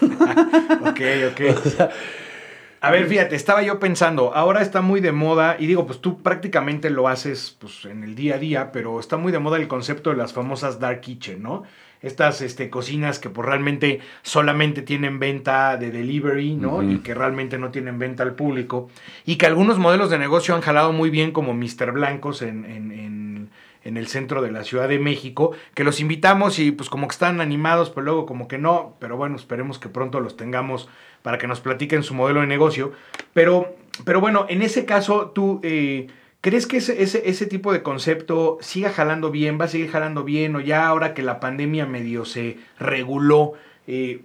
[0.80, 1.00] ok,
[1.30, 1.80] ok.
[2.80, 6.22] a ver, fíjate, estaba yo pensando, ahora está muy de moda, y digo, pues tú
[6.22, 9.68] prácticamente lo haces pues, en el día a día, pero está muy de moda el
[9.68, 11.64] concepto de las famosas dark kitchen, ¿no?
[12.00, 16.82] Estas este, cocinas que pues realmente solamente tienen venta de delivery, ¿no?
[16.82, 18.88] Y que realmente no tienen venta al público.
[19.26, 21.92] Y que algunos modelos de negocio han jalado muy bien, como Mr.
[21.92, 23.50] Blancos en, en, en,
[23.84, 27.12] en el centro de la Ciudad de México, que los invitamos y pues como que
[27.12, 30.88] están animados, pero luego como que no, pero bueno, esperemos que pronto los tengamos
[31.22, 32.92] para que nos platiquen su modelo de negocio.
[33.32, 33.74] Pero,
[34.04, 35.60] pero bueno, en ese caso tú...
[35.62, 36.06] Eh,
[36.40, 40.22] ¿Crees que ese, ese, ese, tipo de concepto siga jalando bien, va a seguir jalando
[40.22, 43.54] bien o ya ahora que la pandemia medio se reguló,
[43.88, 44.22] eh,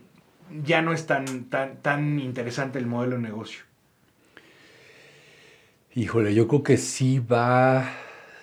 [0.64, 3.64] ya no es tan, tan, tan interesante el modelo de negocio?
[5.96, 7.92] Híjole, yo creo que sí va,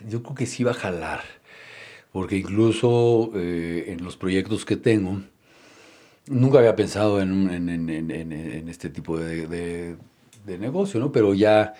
[0.08, 1.22] yo creo que sí va a jalar,
[2.10, 5.20] porque incluso eh, en los proyectos que tengo,
[6.26, 9.96] nunca había pensado en, en, en, este tipo de,
[10.44, 11.12] de negocio, ¿no?
[11.12, 11.74] Pero ya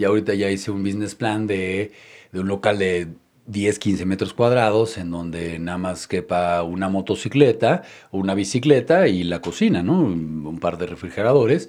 [0.00, 1.92] y ahorita ya hice un business plan de,
[2.32, 3.08] un local de
[3.48, 9.42] 10, 15 metros cuadrados en donde nada más quepa una motocicleta, una bicicleta y la
[9.42, 10.00] cocina, ¿no?
[10.00, 11.68] Un par de refrigeradores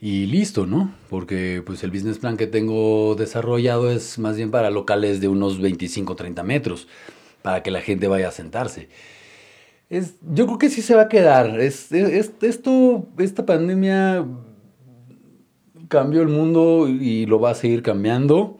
[0.00, 0.92] y listo, ¿no?
[1.08, 5.60] Porque pues el business plan que tengo desarrollado es más bien para locales de unos
[5.60, 6.88] 25, 30 metros,
[7.42, 8.88] para que la gente vaya a sentarse.
[9.90, 11.60] Es, yo creo que sí se va a quedar.
[11.60, 14.26] Es, esto, esta pandemia
[15.88, 18.58] cambió el mundo y lo va a seguir cambiando.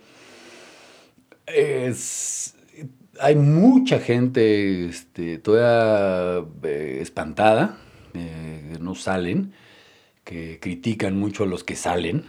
[3.21, 7.79] hay mucha gente este, todavía eh, espantada,
[8.15, 9.53] eh, no salen,
[10.25, 12.25] que critican mucho a los que salen.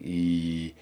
[0.00, 0.74] Y,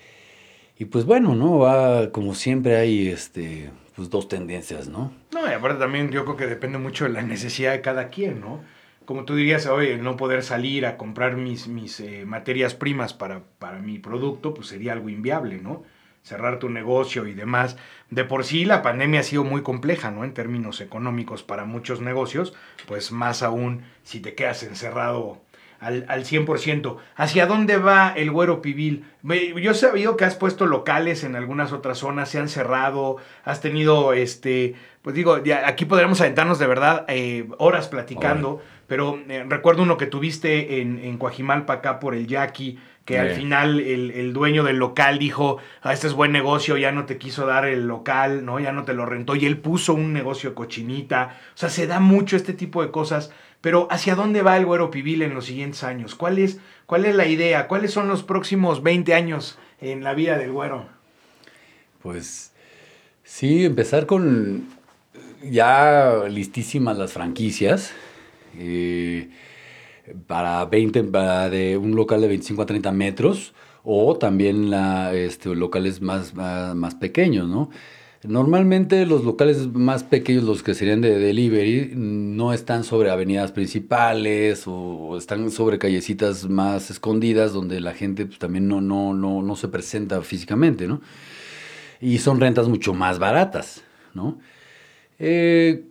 [0.91, 1.59] pues bueno, ¿no?
[1.59, 5.13] Va, como siempre hay este, pues dos tendencias, ¿no?
[5.33, 8.41] No, y aparte también yo creo que depende mucho de la necesidad de cada quien,
[8.41, 8.61] ¿no?
[9.05, 13.43] Como tú dirías, oye, no poder salir a comprar mis, mis eh, materias primas para,
[13.59, 15.83] para mi producto, pues sería algo inviable, ¿no?
[16.23, 17.77] Cerrar tu negocio y demás.
[18.11, 20.25] De por sí la pandemia ha sido muy compleja, ¿no?
[20.25, 22.55] En términos económicos para muchos negocios,
[22.87, 25.41] pues más aún si te quedas encerrado
[25.83, 26.97] al, al 100%.
[27.17, 29.05] ¿Hacia dónde va el Güero Pibil?
[29.25, 33.61] Yo he sabido que has puesto locales en algunas otras zonas, se han cerrado, has
[33.61, 38.63] tenido, este, pues digo, aquí podríamos aventarnos de verdad eh, horas platicando,
[38.93, 43.31] pero eh, recuerdo uno que tuviste en, en Coajimalpa acá por el Yaqui, que al
[43.31, 47.17] final el, el dueño del local dijo, ah, este es buen negocio, ya no te
[47.17, 48.61] quiso dar el local, ¿no?
[48.61, 51.39] Ya no te lo rentó y él puso un negocio de cochinita.
[51.55, 53.33] O sea, se da mucho este tipo de cosas.
[53.63, 56.15] Pero ¿hacia dónde va el Güero Pibil en los siguientes años?
[56.15, 57.69] ¿Cuál es, cuál es la idea?
[57.69, 60.85] ¿Cuáles son los próximos 20 años en la vida del Güero?
[62.03, 62.53] Pues
[63.25, 64.67] sí, empezar con
[65.43, 67.95] ya listísimas las franquicias.
[68.59, 69.31] Eh,
[70.27, 75.55] para 20, para de un local de 25 a 30 metros o también la, este,
[75.55, 77.71] locales más, más, más pequeños, ¿no?
[78.25, 84.63] Normalmente los locales más pequeños, los que serían de delivery, no están sobre avenidas principales
[84.67, 89.57] o están sobre callecitas más escondidas donde la gente pues, también no, no, no, no
[89.57, 91.01] se presenta físicamente, ¿no?
[92.01, 93.83] Y son rentas mucho más baratas,
[94.15, 94.39] ¿no?
[95.19, 95.85] Eh,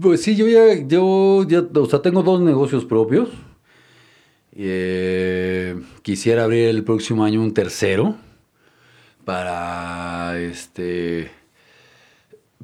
[0.00, 3.28] pues sí, yo ya, yo ya, o sea, tengo dos negocios propios.
[4.52, 8.16] Eh, quisiera abrir el próximo año un tercero
[9.24, 11.30] para, este,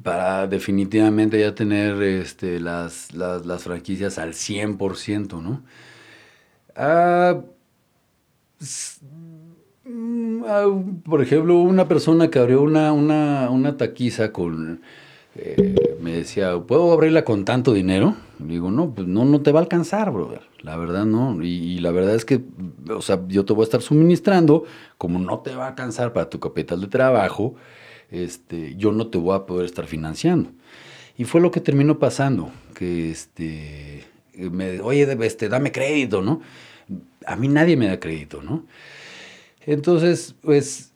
[0.03, 5.63] para definitivamente ya tener, este, las, las, franquicias al 100%, ¿no?
[6.75, 7.41] Ah,
[9.85, 14.81] mm, ah, por ejemplo, una persona que abrió una, una, una taquiza con,
[15.35, 18.15] eh, me decía, ¿puedo abrirla con tanto dinero?
[18.39, 20.39] Le digo, no, pues no, no te va a alcanzar, brother.
[20.61, 21.43] La verdad no.
[21.43, 22.41] Y, la verdad es que,
[22.89, 24.63] o sea, yo te voy a estar suministrando,
[24.97, 27.55] como no te va a alcanzar para tu capital de trabajo,
[28.09, 30.49] este, yo no te voy a poder estar financiando.
[31.17, 34.05] Y fue lo que terminó pasando, que este,
[34.81, 36.39] oye, este, dame crédito, ¿no?
[37.25, 38.63] A mí nadie me da crédito, ¿no?
[39.65, 40.93] Entonces, pues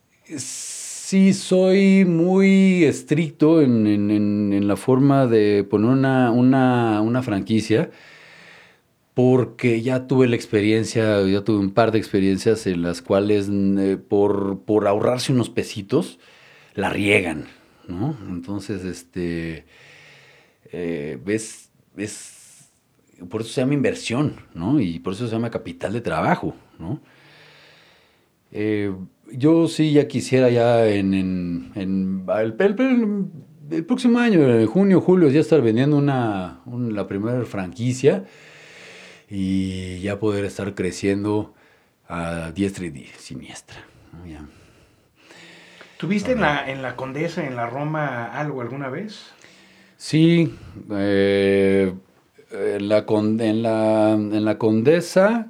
[1.12, 7.90] sí soy muy estricto en, la forma de poner una, franquicia
[9.12, 13.98] porque ya tuve la experiencia, ya tuve un par de experiencias en las cuales eh,
[13.98, 16.18] por, ahorrarse unos pesitos
[16.72, 17.44] la riegan,
[17.88, 18.16] ¿no?
[18.30, 19.66] Entonces, este,
[20.72, 22.70] eh, ves, ves,
[23.28, 24.80] por eso se llama inversión, ¿no?
[24.80, 27.02] Y por eso se llama capital de trabajo, ¿no?
[28.50, 28.94] Eh,
[29.36, 33.26] yo sí ya quisiera ya en, en- en- el, el-
[33.70, 38.24] el próximo año, en junio, julio, ya estar vendiendo una, un- la primera franquicia
[39.30, 41.54] y ya poder estar creciendo
[42.08, 43.78] a diestra y siniestra.
[44.12, 44.26] ¿no?
[44.26, 44.44] Ya.
[45.96, 49.32] ¿Tuviste en la, en la Condesa, en la Roma, algo alguna vez?
[49.96, 50.52] Sí,
[50.90, 51.94] eh,
[52.50, 55.46] en, la, en, la, en la Condesa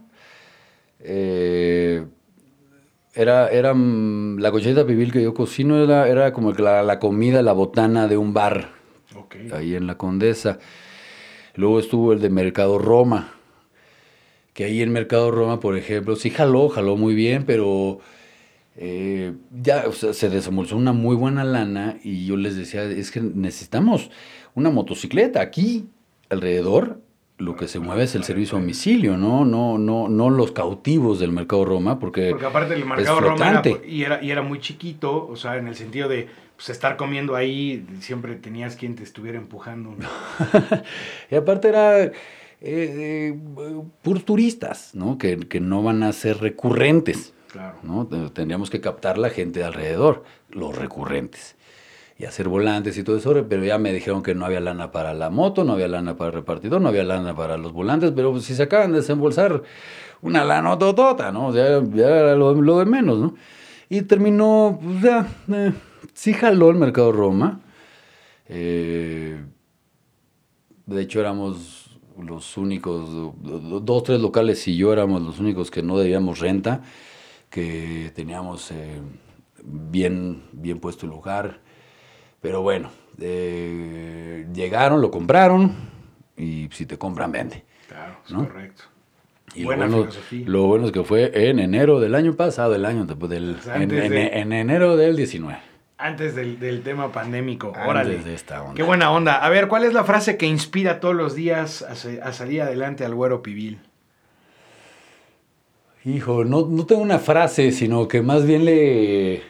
[1.00, 2.04] eh,
[3.14, 7.42] era, era mm, la cochinita pibil que yo cocino, era, era como la, la comida,
[7.42, 8.70] la botana de un bar
[9.14, 9.36] Ok.
[9.52, 10.58] ahí en la Condesa.
[11.54, 13.34] Luego estuvo el de Mercado Roma,
[14.54, 18.00] que ahí en Mercado Roma, por ejemplo, sí jaló, jaló muy bien, pero
[18.76, 23.10] eh, ya o sea, se desembolsó una muy buena lana y yo les decía, es
[23.10, 24.10] que necesitamos
[24.54, 25.88] una motocicleta aquí
[26.30, 27.00] alrededor.
[27.42, 29.44] Lo que se mueve es el servicio a domicilio, ¿no?
[29.44, 33.62] No, no, no los cautivos del Mercado Roma, porque, Porque aparte el mercado Roma era,
[33.86, 37.34] y, era, y era muy chiquito, o sea, en el sentido de pues, estar comiendo
[37.34, 39.94] ahí, siempre tenías quien te estuviera empujando.
[39.98, 40.08] ¿no?
[41.30, 42.12] Y aparte era eh,
[42.60, 43.34] eh,
[44.02, 45.18] puros turistas, ¿no?
[45.18, 47.76] Que, que no van a ser recurrentes, Claro.
[47.82, 48.06] ¿no?
[48.06, 51.56] Te- Tendríamos que captar la gente de alrededor, los recurrentes.
[52.22, 55.12] Y hacer volantes y todo eso, pero ya me dijeron que no había lana para
[55.12, 58.30] la moto, no había lana para el repartidor, no había lana para los volantes, pero
[58.30, 59.64] pues, si se acaban de desembolsar
[60.22, 61.52] una lana totota, ¿no?
[61.52, 63.34] Ya, ya era lo, lo de menos, ¿no?
[63.88, 65.72] Y terminó, pues ya, eh,
[66.14, 67.60] sí jaló el mercado Roma.
[68.48, 69.40] Eh,
[70.86, 75.70] de hecho, éramos los únicos, do- do- dos, tres locales y yo éramos los únicos
[75.70, 76.82] que no debíamos renta,
[77.50, 79.00] que teníamos eh,
[79.64, 81.60] bien, bien puesto el lugar.
[82.42, 82.90] Pero bueno,
[83.20, 85.72] eh, llegaron, lo compraron
[86.36, 87.64] y si te compran, vende.
[87.88, 88.46] Claro, es ¿No?
[88.46, 88.82] correcto.
[89.54, 90.44] Y lo Buena bueno, filosofía.
[90.48, 93.76] lo bueno es que fue en enero del año pasado, el año después del, sea,
[93.82, 95.58] en, en- enero del 19.
[95.98, 98.18] Antes del, del tema pandémico, Antes órale.
[98.18, 98.74] de esta onda.
[98.74, 99.36] Qué buena onda.
[99.36, 103.14] A ver, ¿cuál es la frase que inspira todos los días a salir adelante al
[103.14, 103.78] güero pibil?
[106.04, 109.42] Hijo, no, no tengo una frase, sino que más bien le.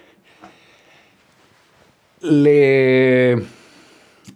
[2.22, 3.42] Le.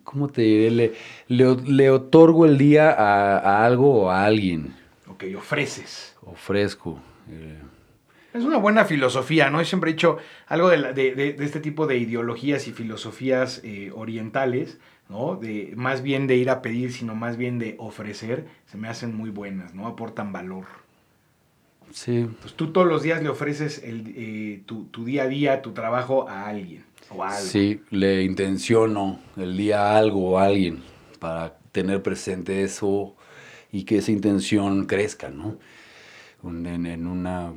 [0.05, 0.71] ¿Cómo te diré?
[0.71, 0.93] Le,
[1.29, 4.75] le, le otorgo el día a, a algo o a alguien.
[5.09, 5.25] Ok.
[5.37, 6.17] Ofreces.
[6.23, 6.99] Ofrezco.
[7.31, 7.59] eh,
[8.35, 9.59] Es una buena filosofía, ¿no?
[9.61, 10.19] Yo siempre he dicho
[10.49, 14.79] algo de, la- de- de- de este tipo de ideologías y filosofías eh, orientales,
[15.09, 15.37] ¿no?
[15.37, 19.15] De, más bien de ir a pedir, sino más bien de ofrecer, se me hacen
[19.15, 19.87] muy buenas, ¿no?
[19.87, 20.65] Aportan valor.
[21.93, 25.63] sí, Pues tú todos los días le ofreces el, eh, tu, tu día a día,
[25.63, 27.47] tu trabajo a alguien o a algo.
[27.49, 30.83] sí, le intenciono el día a algo o a alguien
[31.19, 33.15] para tener presente eso
[33.73, 35.57] y que esa intención crezca, ¿no?
[36.45, 37.53] En, en una,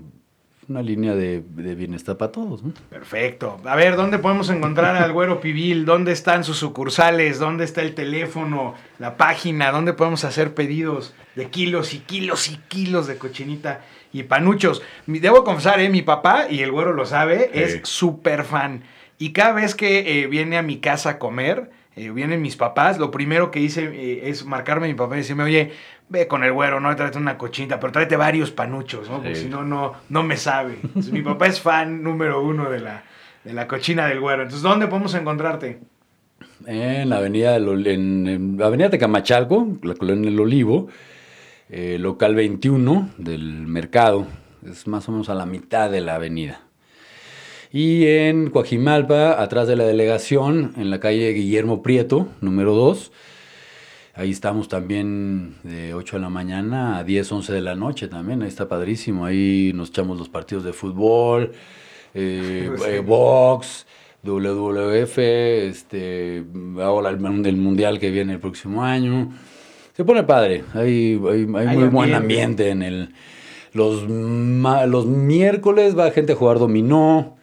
[0.68, 2.74] una línea de, de bienestar para todos, ¿no?
[2.90, 3.60] Perfecto.
[3.66, 5.86] A ver, ¿dónde podemos encontrar al Güero Pibil?
[5.86, 7.38] ¿Dónde están sus sucursales?
[7.40, 8.74] ¿Dónde está el teléfono?
[8.98, 9.72] ¿La página?
[9.72, 13.82] ¿Dónde podemos hacer pedidos de kilos y kilos y kilos de cochinita
[14.12, 14.82] y panuchos?
[15.06, 15.90] Debo confesar, ¿eh?
[15.90, 17.60] mi papá, y el Güero lo sabe, Sí.
[17.60, 18.84] es súper fan.
[19.20, 22.98] Y cada vez que eh, viene a mi casa a comer, eh, vienen mis papás,
[22.98, 25.72] lo primero que hice eh, es marcarme a mi papá y decirme, oye,
[26.08, 29.18] ve con el güero, no tráete una cochinita, pero tráete varios panuchos, ¿no?
[29.18, 29.44] Porque Sí.
[29.44, 30.78] si no, no, no me sabe.
[30.82, 33.04] Entonces, mi papá es fan número uno de la,
[33.44, 34.44] de la cochina del güero.
[34.44, 35.80] Entonces, ¿dónde podemos encontrarte?
[36.66, 40.88] En la avenida, en, en la avenida Tecamachalco, la colonia El Olivo,
[41.70, 44.28] eh, local 21 del mercado.
[44.66, 46.62] Es más o menos a la mitad de la avenida.
[47.72, 53.12] Y en Coajimalpa, atrás de la delegación, en la calle Guillermo Prieto, número 2.
[54.16, 58.42] Ahí estamos también de 8 de la mañana a 10, 11 de la noche también.
[58.42, 59.24] Ahí está padrísimo.
[59.26, 61.52] Ahí nos echamos los partidos de fútbol,
[62.16, 62.84] eh, Sí.
[62.88, 63.86] eh, box,
[64.24, 66.44] WWF, este,
[66.82, 69.32] ahora el, mun- el mundial que viene el próximo año.
[69.96, 70.64] Se pone padre.
[70.74, 72.70] Hay, hay, hay Hay muy buen ambiente.
[72.70, 73.14] en el...
[73.74, 77.38] Los, los miércoles va gente a jugar dominó.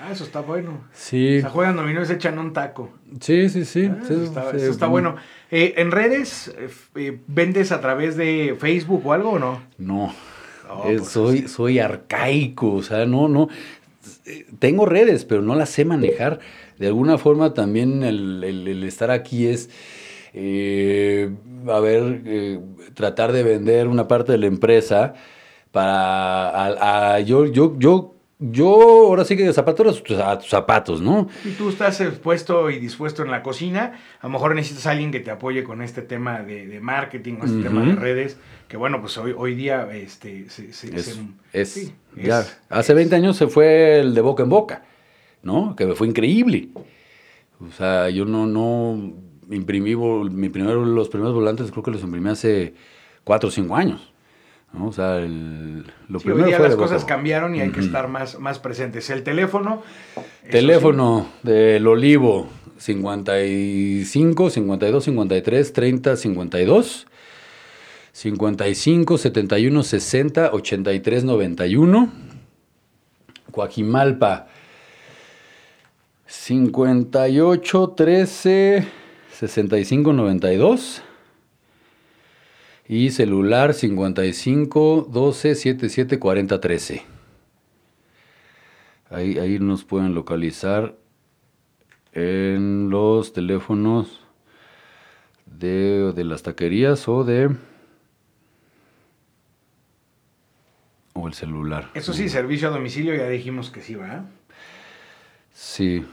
[0.00, 0.84] Ah, eso está bueno.
[0.92, 2.90] Sí, Se juegan dominó y se echan un taco.
[3.20, 3.90] sí, sí, sí.
[3.90, 5.16] Ah, Sí, eso, está, sí, eso está bueno.
[5.50, 9.60] Eh, ¿En redes eh, eh, vendes a través de Facebook o algo o no?
[9.78, 10.12] No,
[10.86, 13.48] eh, pues, soy, soy arcaico, o sea, no, no.
[14.58, 16.38] Tengo redes, pero no las sé manejar.
[16.78, 19.68] De alguna forma también el, el- el estar aquí es,
[20.34, 21.30] eh,
[21.68, 22.60] a ver, eh,
[22.94, 25.14] tratar de vender una parte de la empresa
[25.72, 28.68] para, a- a- yo, yo, yo, yo,
[29.08, 31.28] ahora sí que de zapatos a tus- a tus zapatos, ¿no?
[31.44, 35.10] Y tú estás expuesto y dispuesto en la cocina, a lo mejor necesitas a alguien
[35.10, 38.36] que te apoye con este tema de, de marketing, con este tema de redes,
[38.68, 41.20] que bueno, pues hoy, hoy día este, se, se- Es, se-
[41.52, 44.82] es- sí, ya, es- hace 20 años se fue el de boca en boca,
[45.42, 45.74] ¿no?
[45.74, 46.68] Que me fue increíble.
[47.60, 49.14] O sea, yo no, no
[49.50, 52.74] imprimí, mi primero, los primeros volantes creo que los imprimí hace
[53.24, 54.07] 4 o 5 años,
[54.72, 54.88] ¿no?
[54.88, 57.80] O sea, el, lo sí, hoy primero día fue las cosas cambiaron y hay que
[57.80, 57.86] Ujú.
[57.86, 59.08] estar más, más presentes.
[59.10, 59.82] El teléfono.
[60.50, 62.48] Teléfono del Olivo
[62.78, 67.06] 55 52 53 30 52
[68.12, 72.12] 55 71 60 83 91
[73.50, 74.46] Coajimalpa
[76.26, 78.88] 58 13
[79.32, 81.02] 65 92
[82.88, 87.02] y celular 55 12 77 40 13
[89.10, 90.96] Ahí, ahí nos pueden localizar
[92.12, 94.26] en los teléfonos
[95.46, 97.50] de, de las taquerías o de...
[101.14, 101.90] o el celular.
[101.94, 104.26] Eso sí, servicio a domicilio, ya dijimos que sí, ¿verdad?
[105.52, 106.04] Sí.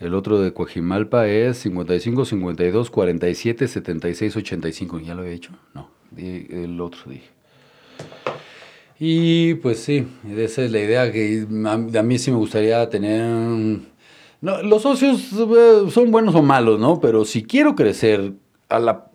[0.00, 5.00] El otro de Coajimalpa es 55 52 47 76 85.
[5.00, 5.52] ¿Ya lo había dicho?
[5.74, 5.90] No.
[6.16, 7.30] El otro dije.
[9.00, 13.80] Y pues sí, esa es la idea que a, mí sí me gustaría tener...
[14.40, 17.00] Los socios eh, son buenos o malos, ¿no?
[17.00, 18.34] Pero si quiero crecer
[18.68, 19.07] a la,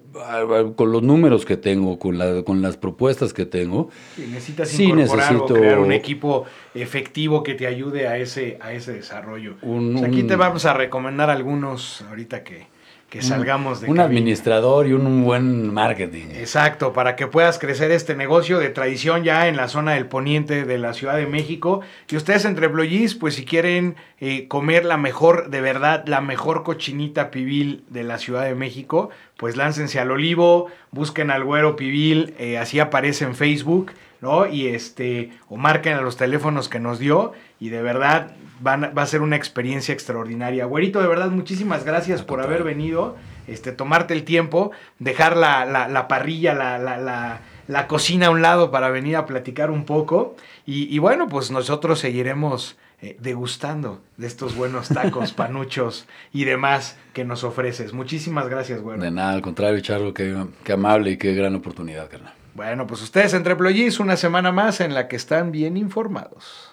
[0.76, 4.84] con los números que tengo, con, la, con las propuestas que tengo, Sí, necesitas Sí,
[4.86, 6.46] incorporar o necesito- crear un equipo
[6.76, 9.56] efectivo que te ayude a ese, a ese desarrollo.
[9.62, 12.68] Un- O sea, aquí un- te vamos a recomendar algunos ahorita que,
[13.14, 14.06] que salgamos de un cabina.
[14.06, 16.30] administrador y un buen marketing.
[16.34, 20.66] Exacto, para que puedas crecer este negocio de tradición ya en la zona del poniente
[20.66, 21.82] de la Ciudad de México.
[22.10, 26.64] Y ustedes entre Bloyis, pues si quieren eh, comer la mejor, de verdad, la mejor
[26.64, 32.34] cochinita pibil de la Ciudad de México, pues láncense al olivo, busquen al güero pibil,
[32.40, 33.92] eh, así aparece en Facebook,
[34.22, 34.48] ¿no?
[34.48, 38.32] Y este, o marquen a los teléfonos que nos dio y de verdad
[38.64, 40.66] van, va a ser una experiencia extraordinaria.
[40.66, 43.16] Güerito, de verdad, muchísimas gracias por haber venido,
[43.48, 48.30] este, tomarte el tiempo, dejar la, la- la parrilla, la, la- la- la cocina a
[48.30, 50.36] un lado para venir a platicar un poco.
[50.66, 56.98] Y, y bueno, pues nosotros seguiremos eh, degustando de estos buenos tacos, panuchos y demás
[57.14, 57.94] que nos ofreces.
[57.94, 59.02] Muchísimas gracias, güero.
[59.02, 62.34] De nada, al contrario, Charlo, qué, qué amable y qué gran oportunidad, carnal.
[62.56, 66.73] Bueno, pues ustedes entre Ployis, una semana más en la que están bien informados.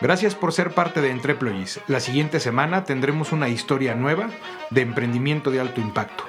[0.00, 1.80] Gracias por ser parte de Entreployis.
[1.86, 4.28] La siguiente semana tendremos una historia nueva
[4.70, 6.24] de emprendimiento de alto impacto.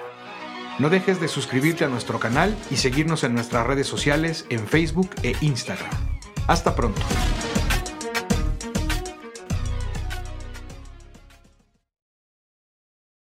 [0.79, 5.09] No dejes de suscribirte a nuestro canal y seguirnos en nuestras redes sociales en Facebook
[5.23, 5.89] e Instagram.
[6.47, 7.01] Hasta pronto.